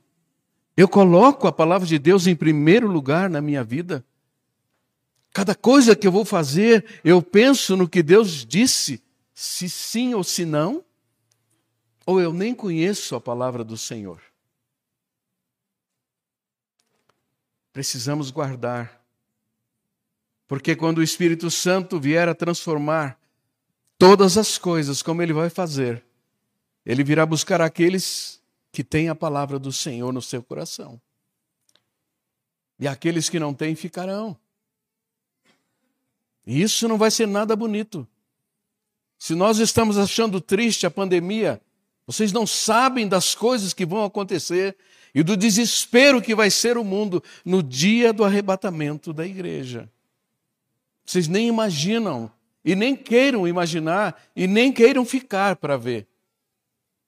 Eu 0.77 0.89
coloco 0.89 1.47
a 1.47 1.53
palavra 1.53 1.87
de 1.87 1.99
Deus 1.99 2.27
em 2.27 2.35
primeiro 2.35 2.87
lugar 2.87 3.29
na 3.29 3.41
minha 3.41 3.63
vida? 3.63 4.05
Cada 5.33 5.55
coisa 5.55 5.97
que 5.97 6.07
eu 6.07 6.13
vou 6.13 6.25
fazer, 6.25 7.01
eu 7.05 7.23
penso 7.23 7.77
no 7.77 7.89
que 7.89 8.03
Deus 8.03 8.45
disse, 8.45 9.03
se 9.35 9.69
sim 9.69 10.15
ou 10.15 10.23
se 10.23 10.45
não? 10.45 10.85
Ou 12.05 12.21
eu 12.21 12.33
nem 12.33 12.55
conheço 12.55 13.15
a 13.15 13.21
palavra 13.21 13.65
do 13.65 13.77
Senhor? 13.77 14.21
Precisamos 17.73 18.31
guardar 18.31 19.03
porque 20.53 20.77
quando 20.77 20.99
o 20.99 21.03
Espírito 21.03 21.51
Santo 21.51 21.99
vier 21.99 22.29
a 22.29 22.35
transformar 22.35 23.19
todas 23.97 24.37
as 24.37 24.59
coisas, 24.59 25.01
como 25.01 25.23
ele 25.23 25.33
vai 25.33 25.49
fazer, 25.49 26.05
ele 26.85 27.03
virá 27.03 27.25
buscar 27.25 27.63
aqueles 27.63 28.39
que 28.71 28.85
têm 28.85 29.09
a 29.09 29.15
palavra 29.15 29.59
do 29.59 29.73
Senhor 29.73 30.13
no 30.13 30.21
seu 30.21 30.43
coração. 30.43 31.01
E 32.79 32.87
aqueles 32.87 33.31
que 33.31 33.41
não 33.41 33.55
têm 33.55 33.75
ficarão. 33.75 34.39
E 36.47 36.61
isso 36.63 36.89
não 36.89 36.99
vai 36.99 37.11
ser 37.11 37.27
nada 37.27 37.55
bonito. 37.55 38.07
Se 39.19 39.35
nós 39.35 39.59
estamos 39.59 39.97
achando 39.99 40.41
triste 40.41 40.87
a 40.87 40.91
pandemia, 40.91 41.61
vocês 42.07 42.33
não 42.33 42.47
sabem 42.47 43.07
das 43.07 43.35
coisas 43.35 43.73
que 43.73 43.87
vão 43.87 44.05
acontecer 44.05 44.77
e 45.15 45.23
do 45.23 45.37
desespero 45.37 46.21
que 46.21 46.35
vai 46.35 46.51
ser 46.51 46.77
o 46.77 46.85
mundo 46.85 47.23
no 47.45 47.63
dia 47.63 48.13
do 48.13 48.25
arrebatamento 48.25 49.13
da 49.13 49.27
igreja. 49.27 49.89
Vocês 51.05 51.29
nem 51.29 51.49
imaginam, 51.49 52.31
e 52.65 52.75
nem 52.75 52.97
queiram 52.97 53.47
imaginar, 53.47 54.21
e 54.35 54.47
nem 54.47 54.73
queiram 54.73 55.05
ficar 55.05 55.57
para 55.57 55.77
ver. 55.77 56.07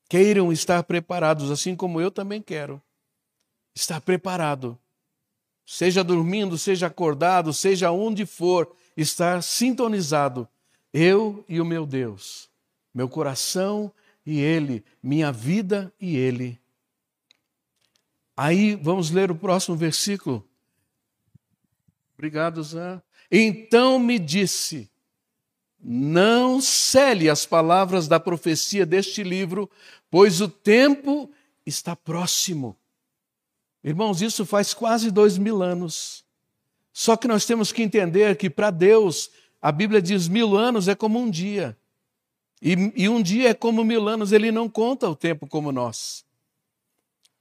Queiram 0.08 0.52
estar 0.52 0.82
preparados, 0.82 1.50
assim 1.50 1.74
como 1.74 2.00
eu 2.00 2.10
também 2.10 2.42
quero. 2.42 2.80
Estar 3.74 4.00
preparado. 4.00 4.78
Seja 5.66 6.04
dormindo, 6.04 6.58
seja 6.58 6.88
acordado, 6.88 7.52
seja 7.52 7.90
onde 7.90 8.26
for, 8.26 8.74
estar 8.96 9.42
sintonizado. 9.42 10.48
Eu 10.92 11.44
e 11.48 11.60
o 11.60 11.64
meu 11.64 11.84
Deus, 11.84 12.48
meu 12.92 13.08
coração 13.08 13.92
e 14.24 14.40
Ele, 14.40 14.84
minha 15.02 15.32
vida 15.32 15.92
e 16.00 16.16
Ele. 16.16 16.60
Aí 18.36 18.74
vamos 18.76 19.10
ler 19.10 19.30
o 19.30 19.34
próximo 19.34 19.76
versículo. 19.76 20.46
Obrigado, 22.14 22.62
Zé. 22.62 23.02
Então 23.30 23.98
me 23.98 24.18
disse: 24.18 24.90
Não 25.80 26.60
cele 26.60 27.28
as 27.28 27.44
palavras 27.44 28.08
da 28.08 28.18
profecia 28.18 28.86
deste 28.86 29.22
livro, 29.22 29.70
pois 30.10 30.40
o 30.40 30.48
tempo 30.48 31.30
está 31.66 31.94
próximo. 31.94 32.76
Irmãos, 33.82 34.22
isso 34.22 34.46
faz 34.46 34.72
quase 34.72 35.10
dois 35.10 35.36
mil 35.36 35.62
anos. 35.62 36.23
Só 36.94 37.16
que 37.16 37.26
nós 37.26 37.44
temos 37.44 37.72
que 37.72 37.82
entender 37.82 38.36
que 38.36 38.48
para 38.48 38.70
Deus, 38.70 39.28
a 39.60 39.72
Bíblia 39.72 40.00
diz 40.00 40.28
mil 40.28 40.56
anos 40.56 40.86
é 40.86 40.94
como 40.94 41.18
um 41.18 41.28
dia. 41.28 41.76
E, 42.62 42.92
e 42.94 43.08
um 43.08 43.20
dia 43.20 43.50
é 43.50 43.54
como 43.54 43.82
mil 43.82 44.08
anos, 44.08 44.30
ele 44.30 44.52
não 44.52 44.68
conta 44.68 45.10
o 45.10 45.16
tempo 45.16 45.48
como 45.48 45.72
nós. 45.72 46.24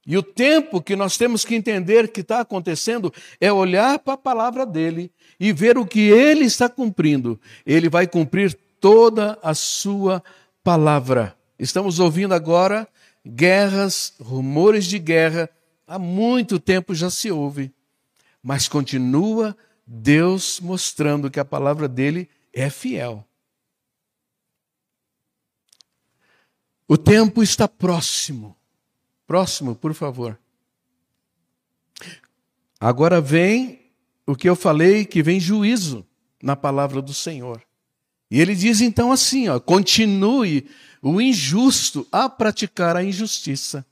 E 0.04 0.18
o 0.18 0.22
tempo 0.24 0.82
que 0.82 0.96
nós 0.96 1.16
temos 1.16 1.44
que 1.44 1.54
entender 1.54 2.08
que 2.08 2.20
está 2.20 2.40
acontecendo 2.40 3.14
é 3.40 3.50
olhar 3.52 4.00
para 4.00 4.14
a 4.14 4.18
palavra 4.18 4.66
dele 4.66 5.10
e 5.38 5.52
ver 5.52 5.78
o 5.78 5.86
que 5.86 6.00
ele 6.00 6.44
está 6.44 6.68
cumprindo. 6.68 7.40
Ele 7.64 7.88
vai 7.88 8.08
cumprir 8.08 8.58
toda 8.80 9.38
a 9.40 9.54
sua 9.54 10.22
palavra. 10.64 11.34
Estamos 11.58 12.00
ouvindo 12.00 12.34
agora 12.34 12.88
guerras, 13.24 14.14
rumores 14.20 14.84
de 14.84 14.98
guerra, 14.98 15.48
há 15.86 15.98
muito 15.98 16.58
tempo 16.58 16.92
já 16.92 17.08
se 17.08 17.30
ouve, 17.30 17.72
mas 18.44 18.68
continua 18.68 19.56
Deus 19.86 20.60
mostrando 20.60 21.30
que 21.30 21.40
a 21.40 21.44
palavra 21.46 21.88
dele 21.88 22.28
é 22.52 22.68
fiel. 22.68 23.26
O 26.86 26.98
tempo 26.98 27.42
está 27.42 27.66
próximo. 27.66 28.54
Próximo, 29.26 29.74
por 29.74 29.94
favor. 29.94 30.38
Agora 32.78 33.18
vem 33.18 33.90
o 34.26 34.36
que 34.36 34.46
eu 34.46 34.54
falei, 34.54 35.06
que 35.06 35.22
vem 35.22 35.40
juízo 35.40 36.06
na 36.42 36.54
palavra 36.54 37.00
do 37.00 37.14
Senhor. 37.14 37.62
E 38.30 38.38
ele 38.38 38.54
diz 38.54 38.82
então 38.82 39.10
assim: 39.10 39.48
ó, 39.48 39.58
continue 39.58 40.68
o 41.00 41.18
injusto 41.18 42.06
a 42.12 42.28
praticar 42.28 42.94
a 42.94 43.02
injustiça. 43.02 43.86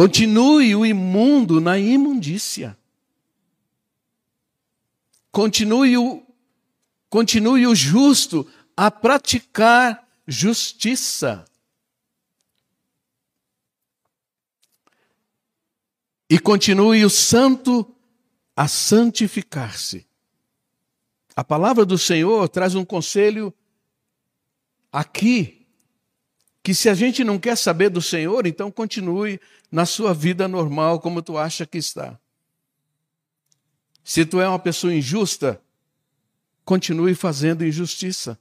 Continue 0.00 0.74
o 0.74 0.86
imundo 0.86 1.60
na 1.60 1.78
imundícia. 1.78 2.74
Continue 5.30 5.98
o, 5.98 6.26
continue 7.10 7.66
o 7.66 7.74
justo 7.74 8.50
a 8.74 8.90
praticar 8.90 10.08
justiça. 10.26 11.44
E 16.30 16.38
continue 16.38 17.04
o 17.04 17.10
santo 17.10 17.94
a 18.56 18.66
santificar-se. 18.66 20.06
A 21.36 21.44
palavra 21.44 21.84
do 21.84 21.98
Senhor 21.98 22.48
traz 22.48 22.74
um 22.74 22.86
conselho 22.86 23.52
aqui, 24.90 25.66
que 26.62 26.74
se 26.74 26.88
a 26.88 26.94
gente 26.94 27.22
não 27.22 27.38
quer 27.38 27.54
saber 27.54 27.90
do 27.90 28.00
Senhor, 28.00 28.46
então 28.46 28.70
continue 28.70 29.38
na 29.70 29.86
sua 29.86 30.12
vida 30.12 30.48
normal 30.48 31.00
como 31.00 31.22
tu 31.22 31.38
acha 31.38 31.64
que 31.64 31.78
está. 31.78 32.18
Se 34.02 34.24
tu 34.24 34.40
é 34.40 34.48
uma 34.48 34.58
pessoa 34.58 34.92
injusta, 34.92 35.60
continue 36.64 37.14
fazendo 37.14 37.64
injustiça. 37.64 38.38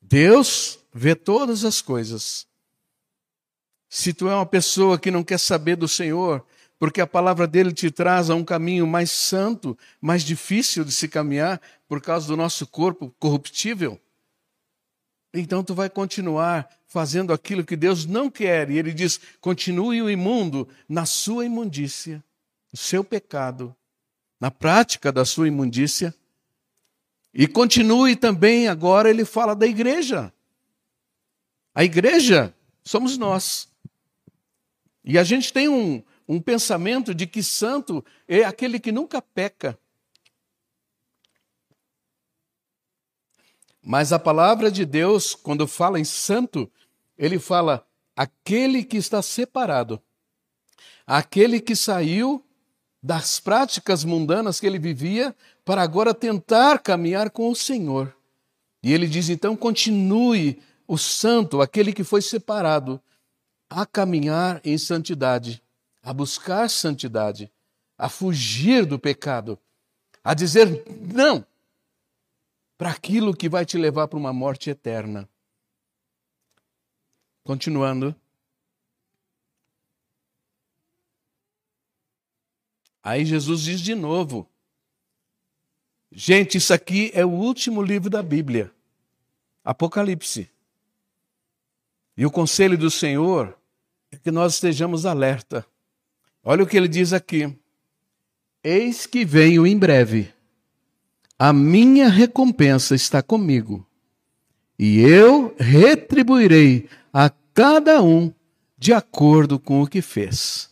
Deus 0.00 0.78
vê 0.92 1.14
todas 1.14 1.64
as 1.64 1.80
coisas. 1.80 2.46
Se 3.88 4.12
tu 4.12 4.28
é 4.28 4.34
uma 4.34 4.46
pessoa 4.46 4.98
que 4.98 5.10
não 5.10 5.22
quer 5.22 5.38
saber 5.38 5.76
do 5.76 5.86
Senhor, 5.86 6.44
porque 6.78 7.00
a 7.00 7.06
palavra 7.06 7.46
dele 7.46 7.72
te 7.72 7.90
traz 7.90 8.28
a 8.28 8.34
um 8.34 8.44
caminho 8.44 8.86
mais 8.86 9.10
santo, 9.10 9.78
mais 10.00 10.22
difícil 10.22 10.84
de 10.84 10.92
se 10.92 11.08
caminhar 11.08 11.60
por 11.86 12.00
causa 12.00 12.26
do 12.26 12.36
nosso 12.36 12.66
corpo 12.66 13.14
corruptível, 13.18 14.00
então 15.34 15.64
tu 15.64 15.74
vai 15.74 15.90
continuar 15.90 16.70
fazendo 16.86 17.32
aquilo 17.32 17.64
que 17.64 17.74
Deus 17.74 18.06
não 18.06 18.30
quer. 18.30 18.70
E 18.70 18.78
ele 18.78 18.92
diz: 18.92 19.20
continue 19.40 20.00
o 20.00 20.08
imundo 20.08 20.68
na 20.88 21.04
sua 21.04 21.44
imundícia, 21.44 22.22
no 22.72 22.78
seu 22.78 23.02
pecado, 23.02 23.74
na 24.40 24.50
prática 24.50 25.10
da 25.10 25.24
sua 25.24 25.48
imundícia. 25.48 26.14
E 27.32 27.48
continue 27.48 28.14
também, 28.14 28.68
agora 28.68 29.10
ele 29.10 29.24
fala 29.24 29.56
da 29.56 29.66
igreja. 29.66 30.32
A 31.74 31.82
igreja 31.82 32.54
somos 32.84 33.18
nós. 33.18 33.68
E 35.04 35.18
a 35.18 35.24
gente 35.24 35.52
tem 35.52 35.68
um, 35.68 36.00
um 36.28 36.40
pensamento 36.40 37.12
de 37.12 37.26
que 37.26 37.42
santo 37.42 38.04
é 38.28 38.44
aquele 38.44 38.78
que 38.78 38.92
nunca 38.92 39.20
peca. 39.20 39.76
Mas 43.84 44.14
a 44.14 44.18
palavra 44.18 44.70
de 44.70 44.86
Deus, 44.86 45.34
quando 45.34 45.68
fala 45.68 46.00
em 46.00 46.04
santo, 46.04 46.70
ele 47.18 47.38
fala 47.38 47.86
aquele 48.16 48.82
que 48.82 48.96
está 48.96 49.20
separado, 49.20 50.00
aquele 51.06 51.60
que 51.60 51.76
saiu 51.76 52.42
das 53.02 53.38
práticas 53.38 54.02
mundanas 54.02 54.58
que 54.58 54.66
ele 54.66 54.78
vivia 54.78 55.36
para 55.66 55.82
agora 55.82 56.14
tentar 56.14 56.78
caminhar 56.78 57.28
com 57.28 57.50
o 57.50 57.54
Senhor. 57.54 58.16
E 58.82 58.90
ele 58.90 59.06
diz 59.06 59.28
então: 59.28 59.54
continue 59.54 60.62
o 60.88 60.96
santo, 60.96 61.60
aquele 61.60 61.92
que 61.92 62.02
foi 62.02 62.22
separado, 62.22 62.98
a 63.68 63.84
caminhar 63.84 64.62
em 64.64 64.78
santidade, 64.78 65.62
a 66.02 66.10
buscar 66.14 66.70
santidade, 66.70 67.52
a 67.98 68.08
fugir 68.08 68.86
do 68.86 68.98
pecado, 68.98 69.58
a 70.22 70.32
dizer 70.32 70.84
não 71.12 71.44
para 72.76 72.90
aquilo 72.90 73.36
que 73.36 73.48
vai 73.48 73.64
te 73.64 73.78
levar 73.78 74.08
para 74.08 74.18
uma 74.18 74.32
morte 74.32 74.70
eterna. 74.70 75.28
Continuando. 77.42 78.14
Aí 83.02 83.24
Jesus 83.24 83.62
diz 83.62 83.80
de 83.80 83.94
novo: 83.94 84.48
Gente, 86.10 86.58
isso 86.58 86.72
aqui 86.72 87.10
é 87.14 87.24
o 87.24 87.30
último 87.30 87.82
livro 87.82 88.08
da 88.08 88.22
Bíblia, 88.22 88.72
Apocalipse. 89.62 90.50
E 92.16 92.24
o 92.24 92.30
conselho 92.30 92.78
do 92.78 92.90
Senhor 92.90 93.58
é 94.10 94.16
que 94.16 94.30
nós 94.30 94.54
estejamos 94.54 95.04
alerta. 95.04 95.66
Olha 96.42 96.62
o 96.62 96.66
que 96.66 96.76
ele 96.76 96.88
diz 96.88 97.12
aqui: 97.12 97.56
Eis 98.62 99.06
que 99.06 99.24
venho 99.24 99.66
em 99.66 99.78
breve 99.78 100.33
a 101.46 101.52
minha 101.52 102.08
recompensa 102.08 102.94
está 102.94 103.22
comigo, 103.22 103.86
e 104.78 105.00
eu 105.00 105.54
retribuirei 105.58 106.88
a 107.12 107.28
cada 107.52 108.02
um 108.02 108.32
de 108.78 108.94
acordo 108.94 109.58
com 109.58 109.82
o 109.82 109.86
que 109.86 110.00
fez. 110.00 110.70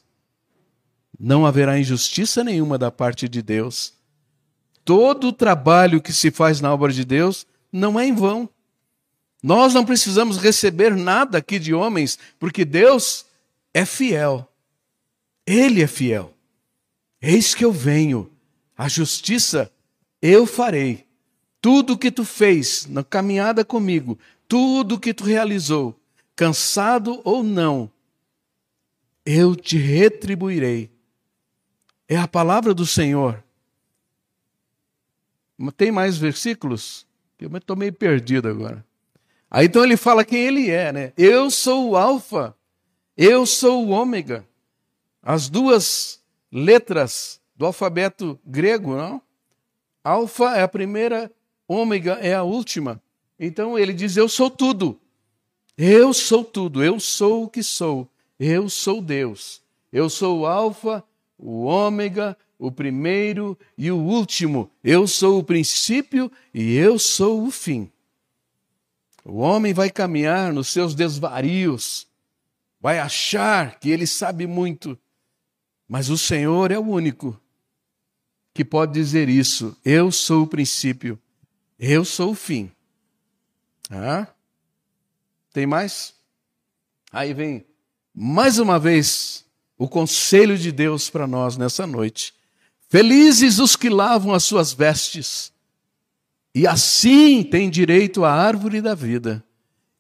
Não 1.21 1.45
haverá 1.45 1.79
injustiça 1.79 2.43
nenhuma 2.43 2.79
da 2.79 2.91
parte 2.91 3.29
de 3.29 3.43
Deus. 3.43 3.93
Todo 4.83 5.29
o 5.29 5.33
trabalho 5.35 6.01
que 6.01 6.11
se 6.11 6.31
faz 6.31 6.63
na 6.63 6.73
obra 6.73 6.91
de 6.91 7.05
Deus 7.05 7.47
não 7.71 8.01
é 8.01 8.07
em 8.07 8.15
vão. 8.15 8.49
Nós 9.43 9.75
não 9.75 9.85
precisamos 9.85 10.39
receber 10.39 10.97
nada 10.97 11.37
aqui 11.37 11.59
de 11.59 11.75
homens, 11.75 12.19
porque 12.39 12.65
Deus 12.65 13.27
é 13.75 13.85
fiel. 13.85 14.51
Ele 15.47 15.83
é 15.83 15.87
fiel. 15.87 16.33
Eis 17.21 17.55
que 17.55 17.63
eu 17.63 17.73
venho. 17.73 18.33
A 18.75 18.89
justiça 18.89 19.71
eu 20.23 20.47
farei 20.47 21.05
tudo 21.61 21.95
o 21.95 21.99
que 21.99 22.13
tu 22.13 22.25
fez 22.25 22.87
na 22.87 23.03
caminhada 23.03 23.65
comigo, 23.65 24.19
tudo 24.47 24.95
o 24.95 25.01
que 25.01 25.13
tu 25.13 25.25
realizou, 25.25 25.99
cansado 26.37 27.21
ou 27.25 27.43
não, 27.43 27.91
eu 29.27 29.57
te 29.57 29.77
retribuirei. 29.77 30.91
É 32.09 32.17
a 32.17 32.29
palavra 32.29 32.73
do 32.73 32.87
Senhor. 32.87 33.43
Tem 35.77 35.91
mais 35.91 36.17
versículos? 36.17 37.07
Eu 37.39 37.57
estou 37.57 37.77
meio 37.77 37.93
perdido 37.93 38.49
agora. 38.49 38.85
Aí 39.51 39.67
então 39.67 39.85
ele 39.85 39.97
fala 39.97 40.25
quem 40.25 40.41
ele 40.41 40.71
é, 40.71 40.93
né? 40.93 41.13
Eu 41.17 41.51
sou 41.51 41.91
o 41.91 41.97
Alfa, 41.97 42.57
eu 43.17 43.45
sou 43.45 43.87
o 43.87 43.91
Ômega. 43.91 44.47
As 45.23 45.49
duas 45.49 46.23
letras 46.51 47.41
do 47.55 47.65
alfabeto 47.67 48.39
grego, 48.45 48.97
não? 48.97 49.23
Alfa 50.05 50.57
é 50.57 50.63
a 50.63 50.69
primeira, 50.69 51.31
ômega 51.69 52.15
é 52.15 52.35
a 52.35 52.43
última. 52.43 53.01
Então 53.39 53.79
ele 53.79 53.93
diz: 53.93 54.17
Eu 54.17 54.29
sou 54.29 54.51
tudo. 54.51 55.01
Eu 55.77 56.13
sou 56.13 56.45
tudo. 56.45 56.83
Eu 56.83 56.99
sou 56.99 57.45
o 57.45 57.49
que 57.49 57.63
sou. 57.63 58.09
Eu 58.39 58.69
sou 58.69 59.01
Deus. 59.01 59.63
Eu 59.93 60.09
sou 60.09 60.41
o 60.41 60.47
Alfa, 60.47 61.05
o 61.39 61.65
Ômega, 61.65 62.37
o 62.59 62.71
primeiro 62.71 63.59
e 63.77 63.91
o 63.91 63.97
último. 63.97 64.71
Eu 64.83 65.07
sou 65.07 65.39
o 65.39 65.45
princípio 65.45 66.31
e 66.55 66.77
eu 66.77 66.99
sou 66.99 67.45
o 67.45 67.51
fim. 67.51 67.91
O 69.25 69.39
homem 69.39 69.73
vai 69.73 69.91
caminhar 69.91 70.53
nos 70.53 70.69
seus 70.69 70.95
desvarios, 70.95 72.09
vai 72.81 72.99
achar 72.99 73.79
que 73.79 73.91
ele 73.91 74.07
sabe 74.07 74.47
muito, 74.47 74.99
mas 75.89 76.11
o 76.11 76.19
Senhor 76.19 76.73
é 76.73 76.79
o 76.79 76.83
único 76.83 77.41
que 78.55 78.65
pode 78.65 78.93
dizer 78.93 79.29
isso. 79.29 79.77
Eu 79.85 80.13
sou 80.13 80.43
o 80.43 80.47
princípio, 80.47 81.19
eu 81.79 82.05
sou 82.05 82.33
o 82.33 82.35
fim. 82.35 82.71
Ah? 83.91 84.27
Tem 85.53 85.67
mais? 85.67 86.15
Aí 87.13 87.35
vem 87.35 87.65
mais 88.15 88.59
uma 88.59 88.79
vez 88.79 89.45
o 89.79 89.89
conselho 89.89 90.57
de 90.57 90.71
Deus 90.71 91.11
para 91.11 91.27
nós 91.27 91.57
nessa 91.57 91.87
noite. 91.87 92.35
Felizes 92.89 93.59
os 93.59 93.75
que 93.75 93.89
lavam 93.89 94.35
as 94.35 94.45
suas 94.45 94.73
vestes, 94.73 95.51
e 96.55 96.67
assim 96.67 97.43
têm 97.43 97.71
direito 97.71 98.25
à 98.25 98.33
árvore 98.33 98.83
da 98.83 98.95
vida, 98.95 99.43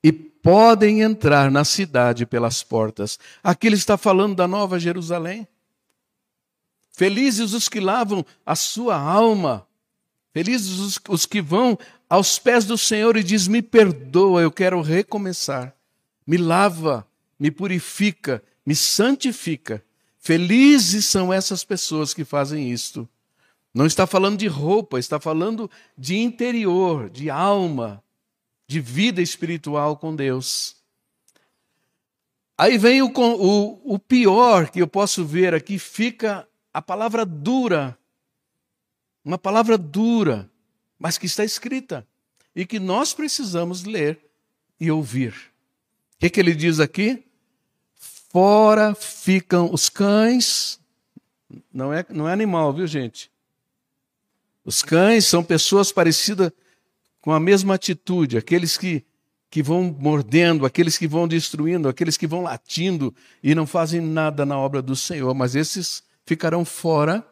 e 0.04 0.12
podem 0.12 1.00
entrar 1.00 1.50
na 1.50 1.64
cidade 1.64 2.26
pelas 2.26 2.62
portas. 2.62 3.18
Aqui 3.42 3.66
ele 3.66 3.76
está 3.76 3.96
falando 3.96 4.34
da 4.34 4.46
Nova 4.46 4.78
Jerusalém. 4.78 5.48
Felizes 6.92 7.54
os 7.54 7.68
que 7.68 7.80
lavam 7.80 8.24
a 8.44 8.54
sua 8.54 8.96
alma. 8.96 9.66
Felizes 10.32 10.78
os, 10.78 11.00
os 11.08 11.26
que 11.26 11.40
vão 11.40 11.78
aos 12.08 12.38
pés 12.38 12.64
do 12.64 12.76
Senhor 12.76 13.16
e 13.16 13.22
diz: 13.22 13.48
"Me 13.48 13.62
perdoa, 13.62 14.42
eu 14.42 14.50
quero 14.50 14.80
recomeçar. 14.80 15.74
Me 16.26 16.36
lava, 16.36 17.06
me 17.38 17.50
purifica, 17.50 18.42
me 18.64 18.76
santifica." 18.76 19.82
Felizes 20.18 21.06
são 21.06 21.32
essas 21.32 21.64
pessoas 21.64 22.14
que 22.14 22.24
fazem 22.24 22.70
isto. 22.70 23.08
Não 23.74 23.86
está 23.86 24.06
falando 24.06 24.38
de 24.38 24.46
roupa, 24.46 24.98
está 24.98 25.18
falando 25.18 25.68
de 25.98 26.16
interior, 26.16 27.10
de 27.10 27.28
alma, 27.28 28.04
de 28.68 28.80
vida 28.80 29.20
espiritual 29.20 29.96
com 29.96 30.14
Deus. 30.14 30.76
Aí 32.56 32.78
vem 32.78 33.02
o, 33.02 33.10
o, 33.10 33.94
o 33.94 33.98
pior 33.98 34.70
que 34.70 34.80
eu 34.80 34.86
posso 34.86 35.24
ver 35.24 35.54
aqui, 35.54 35.78
fica 35.78 36.46
a 36.72 36.80
palavra 36.80 37.24
dura, 37.26 37.98
uma 39.24 39.38
palavra 39.38 39.76
dura, 39.76 40.50
mas 40.98 41.18
que 41.18 41.26
está 41.26 41.44
escrita 41.44 42.06
e 42.54 42.64
que 42.64 42.78
nós 42.78 43.12
precisamos 43.12 43.84
ler 43.84 44.18
e 44.80 44.90
ouvir. 44.90 45.32
O 46.14 46.18
que, 46.20 46.30
que 46.30 46.40
ele 46.40 46.54
diz 46.54 46.80
aqui? 46.80 47.24
Fora 47.94 48.94
ficam 48.94 49.72
os 49.72 49.88
cães, 49.88 50.80
não 51.72 51.92
é, 51.92 52.04
não 52.08 52.28
é 52.28 52.32
animal, 52.32 52.72
viu 52.72 52.86
gente? 52.86 53.30
Os 54.64 54.82
cães 54.82 55.26
são 55.26 55.42
pessoas 55.42 55.92
parecidas 55.92 56.52
com 57.20 57.32
a 57.32 57.40
mesma 57.40 57.74
atitude, 57.74 58.38
aqueles 58.38 58.76
que, 58.76 59.04
que 59.50 59.62
vão 59.62 59.94
mordendo, 59.98 60.64
aqueles 60.64 60.96
que 60.96 61.06
vão 61.06 61.28
destruindo, 61.28 61.88
aqueles 61.88 62.16
que 62.16 62.26
vão 62.26 62.42
latindo 62.42 63.14
e 63.42 63.54
não 63.54 63.66
fazem 63.66 64.00
nada 64.00 64.46
na 64.46 64.58
obra 64.58 64.80
do 64.80 64.96
Senhor, 64.96 65.34
mas 65.34 65.54
esses 65.54 66.02
ficarão 66.24 66.64
fora. 66.64 67.26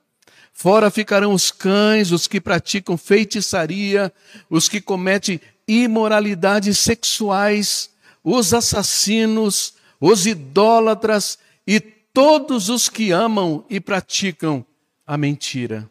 Fora 0.52 0.90
ficarão 0.90 1.32
os 1.32 1.50
cães, 1.50 2.12
os 2.12 2.26
que 2.26 2.40
praticam 2.40 2.96
feitiçaria, 2.96 4.12
os 4.48 4.68
que 4.68 4.80
cometem 4.80 5.40
imoralidades 5.66 6.78
sexuais, 6.78 7.90
os 8.22 8.52
assassinos, 8.52 9.74
os 10.00 10.26
idólatras 10.26 11.38
e 11.66 11.80
todos 11.80 12.68
os 12.68 12.88
que 12.88 13.10
amam 13.10 13.64
e 13.70 13.80
praticam 13.80 14.64
a 15.06 15.16
mentira. 15.16 15.90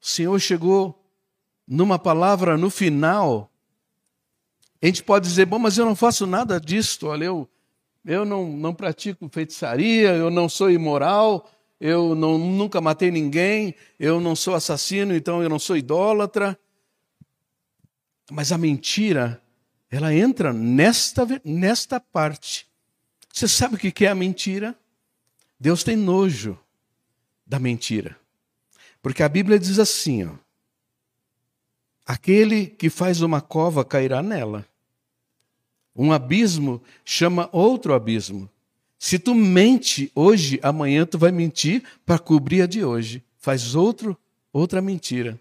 O 0.00 0.06
Senhor 0.06 0.38
chegou 0.40 1.00
numa 1.68 1.98
palavra 1.98 2.56
no 2.56 2.70
final. 2.70 3.50
A 4.82 4.86
gente 4.86 5.02
pode 5.02 5.28
dizer, 5.28 5.44
bom, 5.44 5.58
mas 5.58 5.76
eu 5.76 5.84
não 5.84 5.94
faço 5.94 6.26
nada 6.26 6.58
disto, 6.58 7.06
olha, 7.06 7.26
eu, 7.26 7.48
eu 8.04 8.24
não, 8.24 8.50
não 8.50 8.74
pratico 8.74 9.28
feitiçaria, 9.30 10.10
eu 10.10 10.30
não 10.30 10.48
sou 10.48 10.70
imoral, 10.70 11.50
eu 11.80 12.14
não, 12.14 12.38
nunca 12.38 12.80
matei 12.80 13.10
ninguém, 13.10 13.74
eu 13.98 14.20
não 14.20 14.36
sou 14.36 14.54
assassino, 14.54 15.14
então 15.14 15.42
eu 15.42 15.48
não 15.48 15.58
sou 15.58 15.76
idólatra. 15.76 16.58
Mas 18.30 18.52
a 18.52 18.58
mentira, 18.58 19.42
ela 19.90 20.14
entra 20.14 20.52
nesta, 20.52 21.26
nesta 21.44 21.98
parte. 21.98 22.66
Você 23.32 23.48
sabe 23.48 23.76
o 23.76 23.78
que 23.78 24.04
é 24.04 24.08
a 24.08 24.14
mentira? 24.14 24.76
Deus 25.58 25.84
tem 25.84 25.96
nojo 25.96 26.58
da 27.46 27.58
mentira. 27.58 28.16
Porque 29.02 29.22
a 29.22 29.28
Bíblia 29.28 29.58
diz 29.58 29.78
assim, 29.78 30.24
ó, 30.24 30.32
aquele 32.06 32.66
que 32.66 32.90
faz 32.90 33.22
uma 33.22 33.40
cova 33.40 33.84
cairá 33.84 34.22
nela. 34.22 34.66
Um 36.02 36.12
abismo 36.12 36.80
chama 37.04 37.50
outro 37.52 37.92
abismo. 37.92 38.48
Se 38.98 39.18
tu 39.18 39.34
mente 39.34 40.10
hoje, 40.14 40.58
amanhã 40.62 41.04
tu 41.04 41.18
vai 41.18 41.30
mentir 41.30 41.82
para 42.06 42.18
cobrir 42.18 42.62
a 42.62 42.66
de 42.66 42.82
hoje. 42.82 43.22
Faz 43.36 43.74
outro, 43.74 44.16
outra 44.50 44.80
mentira. 44.80 45.38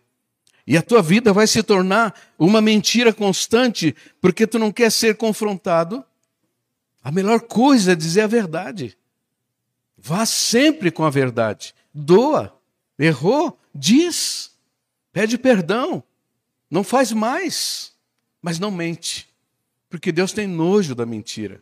E 0.67 0.75
a 0.75 0.81
tua 0.81 1.01
vida 1.01 1.31
vai 1.31 1.47
se 1.47 1.63
tornar 1.63 2.13
uma 2.37 2.59
mentira 2.59 3.13
constante, 3.13 3.95
porque 4.19 4.45
tu 4.45 4.59
não 4.59 4.69
quer 4.69 4.91
ser 4.91 5.15
confrontado. 5.15 6.03
A 7.01 7.09
melhor 7.09 7.39
coisa 7.39 7.93
é 7.93 7.95
dizer 7.95 8.19
a 8.23 8.27
verdade. 8.27 8.97
Vá 9.97 10.25
sempre 10.25 10.91
com 10.91 11.05
a 11.05 11.09
verdade. 11.09 11.73
Doa. 11.93 12.53
Errou? 12.99 13.57
Diz. 13.73 14.51
Pede 15.13 15.37
perdão. 15.37 16.03
Não 16.69 16.83
faz 16.83 17.13
mais. 17.13 17.93
Mas 18.41 18.59
não 18.59 18.69
mente. 18.69 19.28
Porque 19.89 20.11
Deus 20.11 20.31
tem 20.31 20.47
nojo 20.47 20.93
da 20.93 21.05
mentira. 21.05 21.61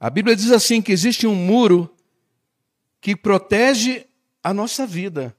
A 0.00 0.08
Bíblia 0.08 0.34
diz 0.34 0.50
assim 0.50 0.80
que 0.80 0.92
existe 0.92 1.26
um 1.26 1.34
muro 1.34 1.94
que 3.00 3.14
protege 3.14 4.06
a 4.42 4.52
nossa 4.52 4.86
vida. 4.86 5.36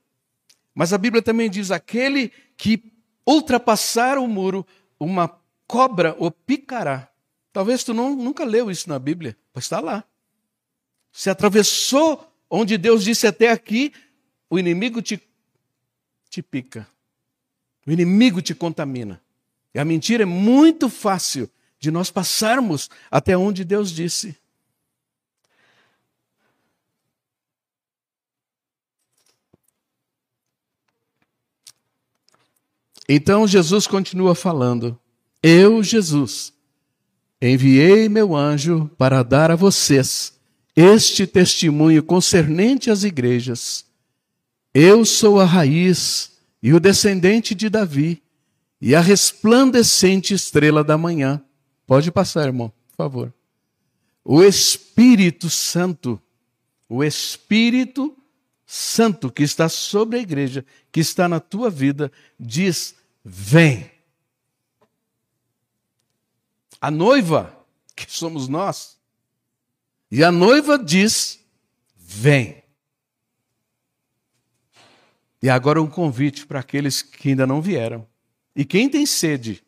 Mas 0.73 0.93
a 0.93 0.97
Bíblia 0.97 1.21
também 1.21 1.49
diz 1.49 1.71
aquele 1.71 2.31
que 2.55 2.93
ultrapassar 3.25 4.17
o 4.17 4.27
muro, 4.27 4.65
uma 4.99 5.27
cobra 5.67 6.15
o 6.19 6.29
picará. 6.29 7.09
Talvez 7.51 7.83
tu 7.83 7.93
não, 7.93 8.15
nunca 8.15 8.43
leu 8.43 8.69
isso 8.69 8.87
na 8.87 8.99
Bíblia, 8.99 9.35
mas 9.53 9.65
está 9.65 9.79
lá. 9.79 10.03
Se 11.11 11.29
atravessou 11.29 12.31
onde 12.49 12.77
Deus 12.77 13.03
disse 13.03 13.25
até 13.25 13.49
aqui, 13.49 13.93
o 14.49 14.59
inimigo 14.59 15.01
te, 15.01 15.21
te 16.29 16.41
pica. 16.41 16.87
O 17.87 17.91
inimigo 17.91 18.41
te 18.41 18.53
contamina. 18.53 19.21
E 19.73 19.79
a 19.79 19.85
mentira 19.85 20.23
é 20.23 20.25
muito 20.25 20.89
fácil 20.89 21.49
de 21.85 21.91
nós 21.91 22.09
passarmos 22.09 22.89
até 23.11 23.37
onde 23.37 23.63
Deus 23.63 23.91
disse. 23.91 24.35
Então 33.07 33.47
Jesus 33.47 33.85
continua 33.85 34.33
falando: 34.33 34.99
Eu, 35.43 35.83
Jesus, 35.83 36.51
enviei 37.39 38.09
meu 38.09 38.35
anjo 38.35 38.89
para 38.97 39.21
dar 39.21 39.51
a 39.51 39.55
vocês 39.55 40.33
este 40.75 41.27
testemunho 41.27 42.01
concernente 42.01 42.89
às 42.89 43.03
igrejas. 43.03 43.85
Eu 44.73 45.05
sou 45.05 45.39
a 45.39 45.45
raiz 45.45 46.31
e 46.63 46.73
o 46.73 46.79
descendente 46.79 47.53
de 47.53 47.69
Davi 47.69 48.23
e 48.81 48.93
a 48.95 49.01
resplandecente 49.01 50.33
estrela 50.33 50.83
da 50.83 50.97
manhã. 50.97 51.41
Pode 51.85 52.11
passar, 52.11 52.45
irmão, 52.45 52.69
por 52.89 52.95
favor. 52.95 53.33
O 54.23 54.43
Espírito 54.43 55.49
Santo, 55.49 56.21
o 56.89 57.03
Espírito 57.03 58.17
Santo 58.65 59.31
que 59.31 59.43
está 59.43 59.69
sobre 59.69 60.17
a 60.17 60.21
igreja, 60.21 60.65
que 60.91 60.99
está 60.99 61.29
na 61.29 61.39
tua 61.39 61.69
vida, 61.69 62.11
diz: 62.39 62.95
vem. 63.23 63.91
A 66.81 66.89
noiva, 66.89 67.55
que 67.95 68.11
somos 68.11 68.47
nós, 68.47 68.97
e 70.09 70.23
a 70.23 70.31
noiva 70.31 70.77
diz: 70.77 71.39
vem. 71.95 72.63
E 75.41 75.49
agora 75.49 75.81
um 75.81 75.87
convite 75.87 76.47
para 76.47 76.59
aqueles 76.59 77.01
que 77.03 77.29
ainda 77.29 77.45
não 77.45 77.61
vieram. 77.61 78.07
E 78.55 78.65
quem 78.65 78.89
tem 78.89 79.05
sede, 79.05 79.63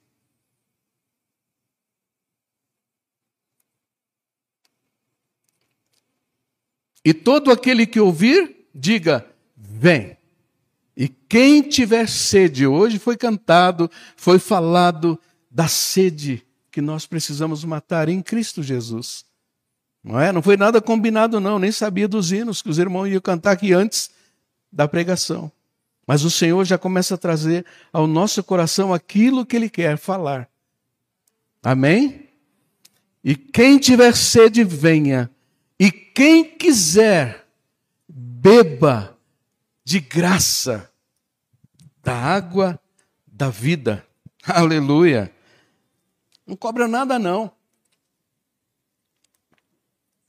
E 7.08 7.14
todo 7.14 7.51
aquele 7.51 7.88
que 7.88 8.01
ouvir, 8.01 8.68
diga: 8.76 9.26
vem. 9.55 10.18
E 10.93 11.08
quem 11.08 11.62
tiver 11.62 12.05
sede, 12.10 12.68
hoje 12.68 12.99
foi 12.99 13.16
cantado, 13.16 13.89
foi 14.18 14.38
falado 14.38 15.18
da 15.49 15.70
sede 15.70 16.45
que 16.70 16.82
nós 16.82 17.05
precisamos 17.05 17.64
matar 17.64 18.10
em 18.10 18.22
Cristo 18.22 18.62
Jesus. 18.62 19.24
Não 20.03 20.20
é? 20.20 20.34
Não 20.34 20.41
foi 20.41 20.58
nada 20.58 20.82
combinado 20.82 21.39
não, 21.39 21.58
nem 21.58 21.72
sabia 21.72 22.10
dos 22.10 22.34
hinos 22.34 22.62
que 22.62 22.70
os 22.70 22.78
irmãos 22.78 23.08
iam 23.08 23.22
cantar 23.22 23.53
aqui 23.53 23.72
antes 23.72 24.10
da 24.70 24.86
pregação. 24.86 25.49
Mas 26.05 26.26
o 26.26 26.30
Senhor 26.30 26.66
já 26.66 26.78
começa 26.78 27.16
a 27.16 27.18
trazer 27.18 27.66
ao 27.93 28.05
nosso 28.05 28.43
coração 28.43 28.93
aquilo 28.93 29.45
que 29.45 29.55
ele 29.55 29.70
quer 29.70 29.97
falar. 29.97 30.49
Amém? 31.64 32.28
E 33.24 33.34
quem 33.34 33.78
tiver 33.78 34.14
sede, 34.14 34.66
venha. 34.66 35.32
E 35.80 35.91
quem 35.91 36.57
quiser, 36.57 37.47
beba 38.07 39.17
de 39.84 39.99
graça 39.99 40.91
da 42.01 42.15
água 42.15 42.80
da 43.25 43.49
vida. 43.49 44.05
Aleluia. 44.43 45.34
Não 46.45 46.55
cobra 46.55 46.88
nada, 46.88 47.19
não. 47.19 47.51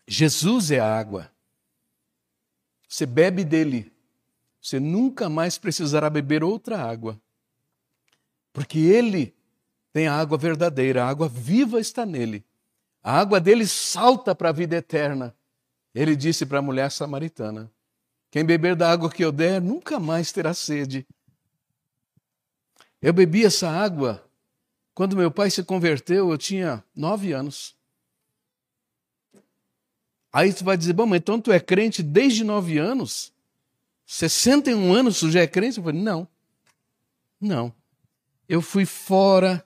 Jesus 0.07 0.70
é 0.70 0.80
a 0.80 0.99
água. 0.99 1.30
Você 2.88 3.07
bebe 3.07 3.44
dele. 3.44 3.92
Você 4.61 4.80
nunca 4.80 5.28
mais 5.28 5.57
precisará 5.57 6.11
beber 6.11 6.42
outra 6.42 6.82
água. 6.82 7.20
Porque 8.53 8.78
ele 8.78 9.34
tem 9.92 10.09
a 10.09 10.14
água 10.14 10.36
verdadeira, 10.36 11.05
a 11.05 11.09
água 11.09 11.28
viva 11.28 11.80
está 11.80 12.05
nele. 12.05 12.44
A 13.03 13.18
água 13.18 13.40
dele 13.40 13.66
salta 13.66 14.34
para 14.34 14.49
a 14.49 14.53
vida 14.53 14.76
eterna. 14.76 15.34
Ele 15.99 16.14
disse 16.14 16.46
para 16.46 16.61
a 16.61 16.62
mulher 16.62 16.92
samaritana: 16.92 17.68
quem 18.30 18.44
beber 18.44 18.76
da 18.76 18.88
água 18.88 19.11
que 19.11 19.24
eu 19.24 19.32
der 19.32 19.61
nunca 19.61 19.99
mais 19.99 20.30
terá 20.30 20.55
sede. 20.55 21.05
Eu 23.03 23.12
bebi 23.12 23.44
essa 23.44 23.68
água 23.68 24.24
quando 24.94 25.16
meu 25.16 25.28
pai 25.28 25.51
se 25.51 25.64
converteu, 25.64 26.30
eu 26.30 26.38
tinha 26.38 26.84
nove 26.94 27.32
anos. 27.32 27.76
Aí 30.32 30.53
tu 30.53 30.62
vai 30.62 30.76
dizer, 30.76 30.92
bom, 30.92 31.07
mas 31.07 31.18
então 31.18 31.40
tu 31.40 31.51
é 31.51 31.59
crente 31.59 32.01
desde 32.01 32.44
nove 32.44 32.78
anos? 32.78 33.32
61 34.07 34.94
anos 34.94 35.18
tu 35.18 35.30
já 35.32 35.40
é 35.40 35.49
crente? 35.49 35.78
Eu 35.78 35.84
falei, 35.84 36.01
não. 36.01 36.28
Não. 37.40 37.74
Eu 38.49 38.62
fui 38.62 38.86
fora, 38.86 39.64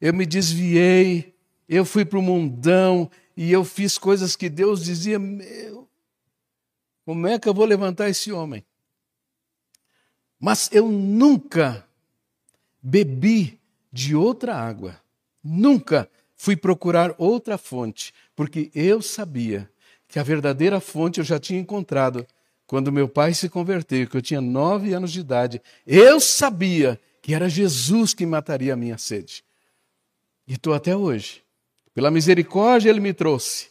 eu 0.00 0.14
me 0.14 0.24
desviei, 0.24 1.34
eu 1.68 1.84
fui 1.84 2.06
para 2.06 2.18
o 2.18 2.22
mundão 2.22 3.10
e 3.36 3.50
eu 3.50 3.64
fiz 3.64 3.98
coisas 3.98 4.36
que 4.36 4.48
Deus 4.48 4.84
dizia, 4.84 5.18
como 7.04 7.26
é 7.26 7.38
que 7.38 7.48
eu 7.48 7.54
vou 7.54 7.64
levantar 7.64 8.08
esse 8.08 8.32
homem? 8.32 8.64
Mas 10.38 10.68
eu 10.72 10.88
nunca 10.88 11.86
bebi 12.82 13.58
de 13.92 14.14
outra 14.14 14.56
água, 14.56 15.00
nunca 15.42 16.08
fui 16.36 16.56
procurar 16.56 17.14
outra 17.18 17.56
fonte, 17.56 18.12
porque 18.34 18.70
eu 18.74 19.00
sabia 19.00 19.70
que 20.08 20.18
a 20.18 20.22
verdadeira 20.22 20.80
fonte 20.80 21.18
eu 21.18 21.24
já 21.24 21.38
tinha 21.38 21.58
encontrado 21.58 22.26
quando 22.66 22.92
meu 22.92 23.08
pai 23.08 23.34
se 23.34 23.48
converteu, 23.48 24.08
que 24.08 24.16
eu 24.16 24.22
tinha 24.22 24.40
nove 24.40 24.92
anos 24.92 25.12
de 25.12 25.20
idade. 25.20 25.62
Eu 25.86 26.18
sabia 26.18 27.00
que 27.20 27.34
era 27.34 27.48
Jesus 27.48 28.14
que 28.14 28.24
mataria 28.24 28.74
a 28.74 28.76
minha 28.76 28.98
sede. 28.98 29.44
E 30.46 30.54
estou 30.54 30.74
até 30.74 30.96
hoje. 30.96 31.43
Pela 31.94 32.10
misericórdia 32.10 32.90
ele 32.90 33.00
me 33.00 33.14
trouxe. 33.14 33.68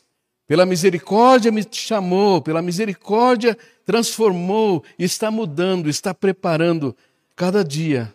Pela 0.47 0.65
misericórdia 0.65 1.51
me 1.51 1.65
chamou, 1.69 2.41
pela 2.41 2.61
misericórdia 2.61 3.57
transformou, 3.85 4.83
está 4.97 5.29
mudando, 5.29 5.89
está 5.89 6.13
preparando 6.13 6.95
cada 7.35 7.63
dia, 7.63 8.13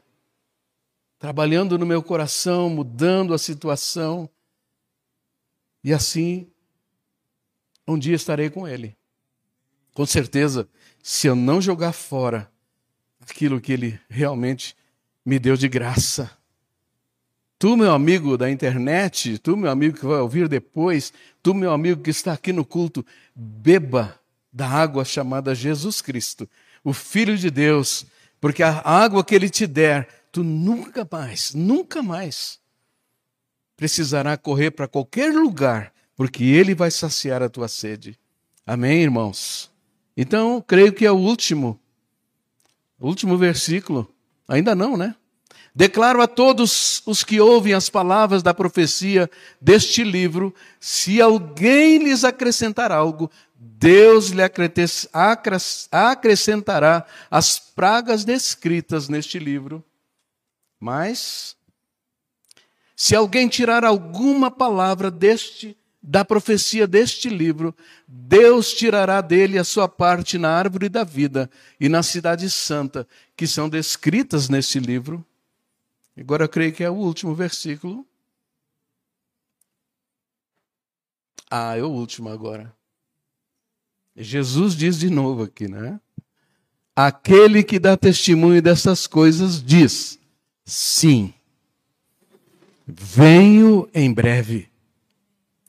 trabalhando 1.18 1.78
no 1.78 1.86
meu 1.86 2.02
coração, 2.02 2.70
mudando 2.70 3.34
a 3.34 3.38
situação. 3.38 4.28
E 5.82 5.92
assim, 5.92 6.50
um 7.86 7.98
dia 7.98 8.14
estarei 8.14 8.50
com 8.50 8.66
Ele. 8.66 8.96
Com 9.94 10.06
certeza, 10.06 10.68
se 11.02 11.26
eu 11.26 11.34
não 11.34 11.60
jogar 11.60 11.92
fora 11.92 12.50
aquilo 13.20 13.60
que 13.60 13.72
Ele 13.72 14.00
realmente 14.08 14.76
me 15.24 15.38
deu 15.38 15.56
de 15.56 15.68
graça. 15.68 16.37
Tu, 17.58 17.76
meu 17.76 17.92
amigo 17.92 18.38
da 18.38 18.48
internet, 18.48 19.36
tu, 19.38 19.56
meu 19.56 19.68
amigo 19.68 19.98
que 19.98 20.06
vai 20.06 20.20
ouvir 20.20 20.46
depois, 20.46 21.12
tu, 21.42 21.52
meu 21.52 21.72
amigo 21.72 22.00
que 22.02 22.10
está 22.10 22.32
aqui 22.32 22.52
no 22.52 22.64
culto, 22.64 23.04
beba 23.34 24.18
da 24.52 24.68
água 24.68 25.04
chamada 25.04 25.56
Jesus 25.56 26.00
Cristo, 26.00 26.48
o 26.84 26.92
Filho 26.92 27.36
de 27.36 27.50
Deus, 27.50 28.06
porque 28.40 28.62
a 28.62 28.80
água 28.88 29.24
que 29.24 29.34
Ele 29.34 29.50
te 29.50 29.66
der, 29.66 30.08
tu 30.30 30.44
nunca 30.44 31.06
mais, 31.10 31.52
nunca 31.52 32.00
mais 32.00 32.60
precisará 33.76 34.36
correr 34.36 34.70
para 34.70 34.86
qualquer 34.86 35.34
lugar, 35.34 35.92
porque 36.14 36.44
Ele 36.44 36.76
vai 36.76 36.92
saciar 36.92 37.42
a 37.42 37.48
tua 37.48 37.66
sede. 37.66 38.16
Amém, 38.64 39.02
irmãos? 39.02 39.68
Então, 40.16 40.62
creio 40.64 40.92
que 40.92 41.04
é 41.04 41.10
o 41.10 41.16
último, 41.16 41.80
o 43.00 43.08
último 43.08 43.36
versículo. 43.36 44.14
Ainda 44.46 44.76
não, 44.76 44.96
né? 44.96 45.14
Declaro 45.78 46.20
a 46.20 46.26
todos 46.26 47.00
os 47.06 47.22
que 47.22 47.40
ouvem 47.40 47.72
as 47.72 47.88
palavras 47.88 48.42
da 48.42 48.52
profecia 48.52 49.30
deste 49.60 50.02
livro: 50.02 50.52
se 50.80 51.22
alguém 51.22 51.98
lhes 51.98 52.24
acrescentar 52.24 52.90
algo, 52.90 53.30
Deus 53.54 54.30
lhe 54.30 54.42
acrescentará 55.92 57.06
as 57.30 57.60
pragas 57.60 58.24
descritas 58.24 59.08
neste 59.08 59.38
livro. 59.38 59.84
Mas, 60.80 61.54
se 62.96 63.14
alguém 63.14 63.46
tirar 63.46 63.84
alguma 63.84 64.50
palavra 64.50 65.12
deste 65.12 65.76
da 66.02 66.24
profecia 66.24 66.88
deste 66.88 67.28
livro, 67.28 67.72
Deus 68.08 68.72
tirará 68.72 69.20
dele 69.20 69.56
a 69.56 69.62
sua 69.62 69.88
parte 69.88 70.38
na 70.38 70.50
árvore 70.50 70.88
da 70.88 71.04
vida 71.04 71.48
e 71.78 71.88
na 71.88 72.02
cidade 72.02 72.50
santa, 72.50 73.06
que 73.36 73.46
são 73.46 73.68
descritas 73.68 74.48
neste 74.48 74.80
livro. 74.80 75.24
Agora 76.18 76.44
eu 76.44 76.48
creio 76.48 76.72
que 76.72 76.82
é 76.82 76.90
o 76.90 76.94
último 76.94 77.34
versículo. 77.34 78.04
Ah, 81.50 81.76
é 81.76 81.82
o 81.82 81.88
último 81.88 82.28
agora. 82.28 82.74
Jesus 84.16 84.74
diz 84.74 84.98
de 84.98 85.08
novo 85.08 85.44
aqui, 85.44 85.68
né? 85.68 86.00
Aquele 86.94 87.62
que 87.62 87.78
dá 87.78 87.96
testemunho 87.96 88.60
dessas 88.60 89.06
coisas 89.06 89.62
diz: 89.62 90.18
sim, 90.64 91.32
venho 92.84 93.88
em 93.94 94.12
breve. 94.12 94.68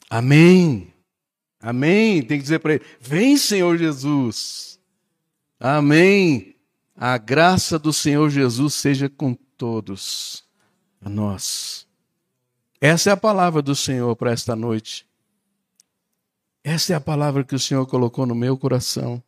Amém. 0.09 0.91
Amém. 1.61 2.23
Tem 2.23 2.37
que 2.39 2.43
dizer 2.43 2.59
para 2.59 2.73
ele: 2.73 2.85
Vem, 2.99 3.37
Senhor 3.37 3.77
Jesus. 3.77 4.79
Amém. 5.59 6.55
A 6.95 7.17
graça 7.17 7.77
do 7.77 7.93
Senhor 7.93 8.29
Jesus 8.29 8.73
seja 8.73 9.07
com 9.07 9.37
todos, 9.59 10.45
a 11.01 11.09
nós. 11.09 11.85
Essa 12.79 13.09
é 13.09 13.13
a 13.13 13.17
palavra 13.17 13.61
do 13.61 13.75
Senhor 13.75 14.15
para 14.15 14.31
esta 14.31 14.55
noite. 14.55 15.05
Essa 16.63 16.93
é 16.93 16.95
a 16.95 17.01
palavra 17.01 17.43
que 17.43 17.53
o 17.53 17.59
Senhor 17.59 17.85
colocou 17.85 18.25
no 18.25 18.33
meu 18.33 18.57
coração. 18.57 19.21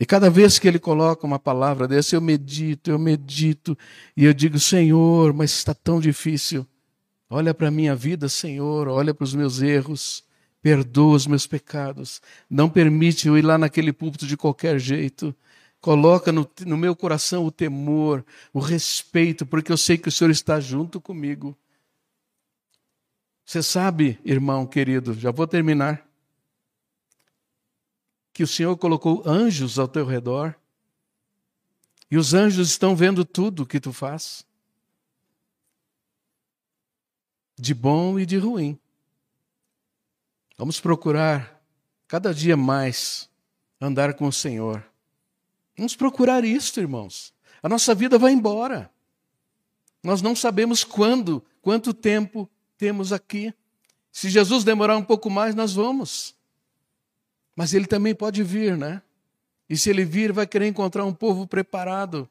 E 0.00 0.04
cada 0.04 0.28
vez 0.28 0.58
que 0.58 0.66
Ele 0.66 0.78
coloca 0.80 1.24
uma 1.24 1.38
palavra 1.38 1.86
dessa, 1.86 2.16
eu 2.16 2.20
medito, 2.20 2.90
eu 2.90 2.98
medito, 2.98 3.78
e 4.16 4.24
eu 4.24 4.34
digo, 4.34 4.58
Senhor, 4.58 5.32
mas 5.32 5.52
está 5.52 5.72
tão 5.72 6.00
difícil. 6.00 6.66
Olha 7.30 7.54
para 7.54 7.68
a 7.68 7.70
minha 7.70 7.94
vida, 7.94 8.28
Senhor, 8.28 8.88
olha 8.88 9.14
para 9.14 9.24
os 9.24 9.34
meus 9.34 9.62
erros, 9.62 10.24
perdoa 10.60 11.14
os 11.14 11.28
meus 11.28 11.46
pecados. 11.46 12.20
Não 12.50 12.68
permite 12.68 13.28
eu 13.28 13.38
ir 13.38 13.42
lá 13.42 13.56
naquele 13.56 13.92
púlpito 13.92 14.26
de 14.26 14.36
qualquer 14.36 14.80
jeito. 14.80 15.34
Coloca 15.80 16.32
no, 16.32 16.50
no 16.66 16.76
meu 16.76 16.96
coração 16.96 17.44
o 17.44 17.52
temor, 17.52 18.24
o 18.52 18.58
respeito, 18.58 19.46
porque 19.46 19.70
eu 19.70 19.76
sei 19.76 19.96
que 19.96 20.08
o 20.08 20.12
Senhor 20.12 20.30
está 20.30 20.58
junto 20.58 21.00
comigo. 21.00 21.56
Você 23.44 23.62
sabe, 23.62 24.20
irmão 24.24 24.66
querido, 24.66 25.14
já 25.14 25.30
vou 25.30 25.46
terminar, 25.46 26.06
que 28.32 28.42
o 28.42 28.46
Senhor 28.46 28.76
colocou 28.76 29.22
anjos 29.26 29.78
ao 29.78 29.88
teu 29.88 30.04
redor, 30.04 30.54
e 32.10 32.16
os 32.16 32.34
anjos 32.34 32.70
estão 32.70 32.96
vendo 32.96 33.24
tudo 33.24 33.62
o 33.62 33.66
que 33.66 33.78
tu 33.78 33.92
faz 33.92 34.46
de 37.58 37.74
bom 37.74 38.18
e 38.18 38.24
de 38.24 38.38
ruim. 38.38 38.78
Vamos 40.56 40.80
procurar 40.80 41.60
cada 42.06 42.32
dia 42.32 42.56
mais 42.56 43.28
andar 43.80 44.14
com 44.14 44.26
o 44.26 44.32
Senhor. 44.32 44.84
Vamos 45.78 45.94
procurar 45.94 46.44
isso, 46.44 46.80
irmãos. 46.80 47.32
A 47.62 47.68
nossa 47.68 47.94
vida 47.94 48.18
vai 48.18 48.32
embora. 48.32 48.90
Nós 50.02 50.20
não 50.20 50.34
sabemos 50.34 50.82
quando, 50.82 51.40
quanto 51.62 51.94
tempo 51.94 52.50
temos 52.76 53.12
aqui. 53.12 53.54
Se 54.10 54.28
Jesus 54.28 54.64
demorar 54.64 54.96
um 54.96 55.04
pouco 55.04 55.30
mais, 55.30 55.54
nós 55.54 55.74
vamos. 55.74 56.34
Mas 57.54 57.74
ele 57.74 57.86
também 57.86 58.12
pode 58.12 58.42
vir, 58.42 58.76
né? 58.76 59.00
E 59.70 59.76
se 59.76 59.88
ele 59.88 60.04
vir, 60.04 60.32
vai 60.32 60.48
querer 60.48 60.66
encontrar 60.66 61.04
um 61.04 61.14
povo 61.14 61.46
preparado. 61.46 62.28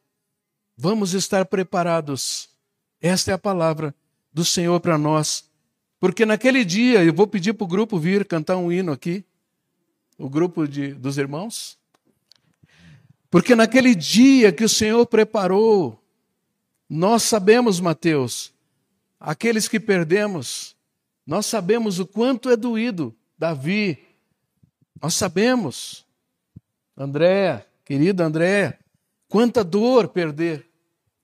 Vamos 0.75 1.13
estar 1.13 1.45
preparados. 1.45 2.49
Esta 3.01 3.31
é 3.31 3.33
a 3.33 3.37
palavra 3.37 3.95
do 4.33 4.43
Senhor 4.43 4.77
para 4.81 4.97
nós. 4.97 5.49
Porque 6.01 6.25
naquele 6.25 6.65
dia, 6.65 7.01
eu 7.01 7.13
vou 7.13 7.25
pedir 7.25 7.53
para 7.53 7.63
o 7.63 7.67
grupo 7.67 7.97
vir 7.97 8.25
cantar 8.25 8.57
um 8.57 8.71
hino 8.71 8.91
aqui, 8.91 9.23
o 10.17 10.29
grupo 10.29 10.67
de, 10.67 10.93
dos 10.93 11.17
irmãos. 11.17 11.77
Porque 13.29 13.55
naquele 13.55 13.93
dia 13.93 14.51
que 14.51 14.63
o 14.63 14.69
Senhor 14.69 15.05
preparou, 15.05 16.01
nós 16.89 17.23
sabemos, 17.23 17.79
Mateus, 17.79 18.53
aqueles 19.19 19.67
que 19.67 19.79
perdemos, 19.79 20.75
nós 21.25 21.45
sabemos 21.45 21.99
o 21.99 22.05
quanto 22.05 22.49
é 22.49 22.55
doído 22.55 23.13
Davi, 23.37 23.99
nós 25.01 25.13
sabemos, 25.13 26.05
André, 26.95 27.65
querida 27.85 28.25
André, 28.25 28.79
quanta 29.27 29.63
dor 29.63 30.07
perder, 30.07 30.65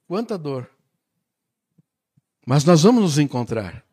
quanta 0.07 0.37
dor. 0.37 0.69
Mas 2.45 2.65
nós 2.65 2.83
vamos 2.83 3.01
nos 3.01 3.17
encontrar. 3.17 3.83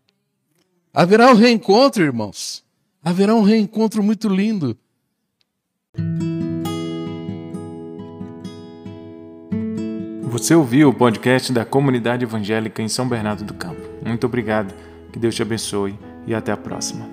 Haverá 0.92 1.30
um 1.30 1.34
reencontro, 1.34 2.02
irmãos. 2.02 2.64
Haverá 3.02 3.34
um 3.34 3.42
reencontro 3.42 4.02
muito 4.02 4.28
lindo. 4.28 4.76
Você 10.30 10.54
ouviu 10.54 10.90
o 10.90 10.94
podcast 10.94 11.52
da 11.52 11.64
Comunidade 11.64 12.22
Evangélica 12.22 12.80
em 12.80 12.86
São 12.86 13.08
Bernardo 13.08 13.42
do 13.42 13.52
Campo. 13.52 13.80
Muito 14.06 14.28
obrigado, 14.28 14.72
que 15.12 15.18
Deus 15.18 15.34
te 15.34 15.42
abençoe 15.42 15.98
e 16.24 16.32
até 16.32 16.52
a 16.52 16.56
próxima. 16.56 17.04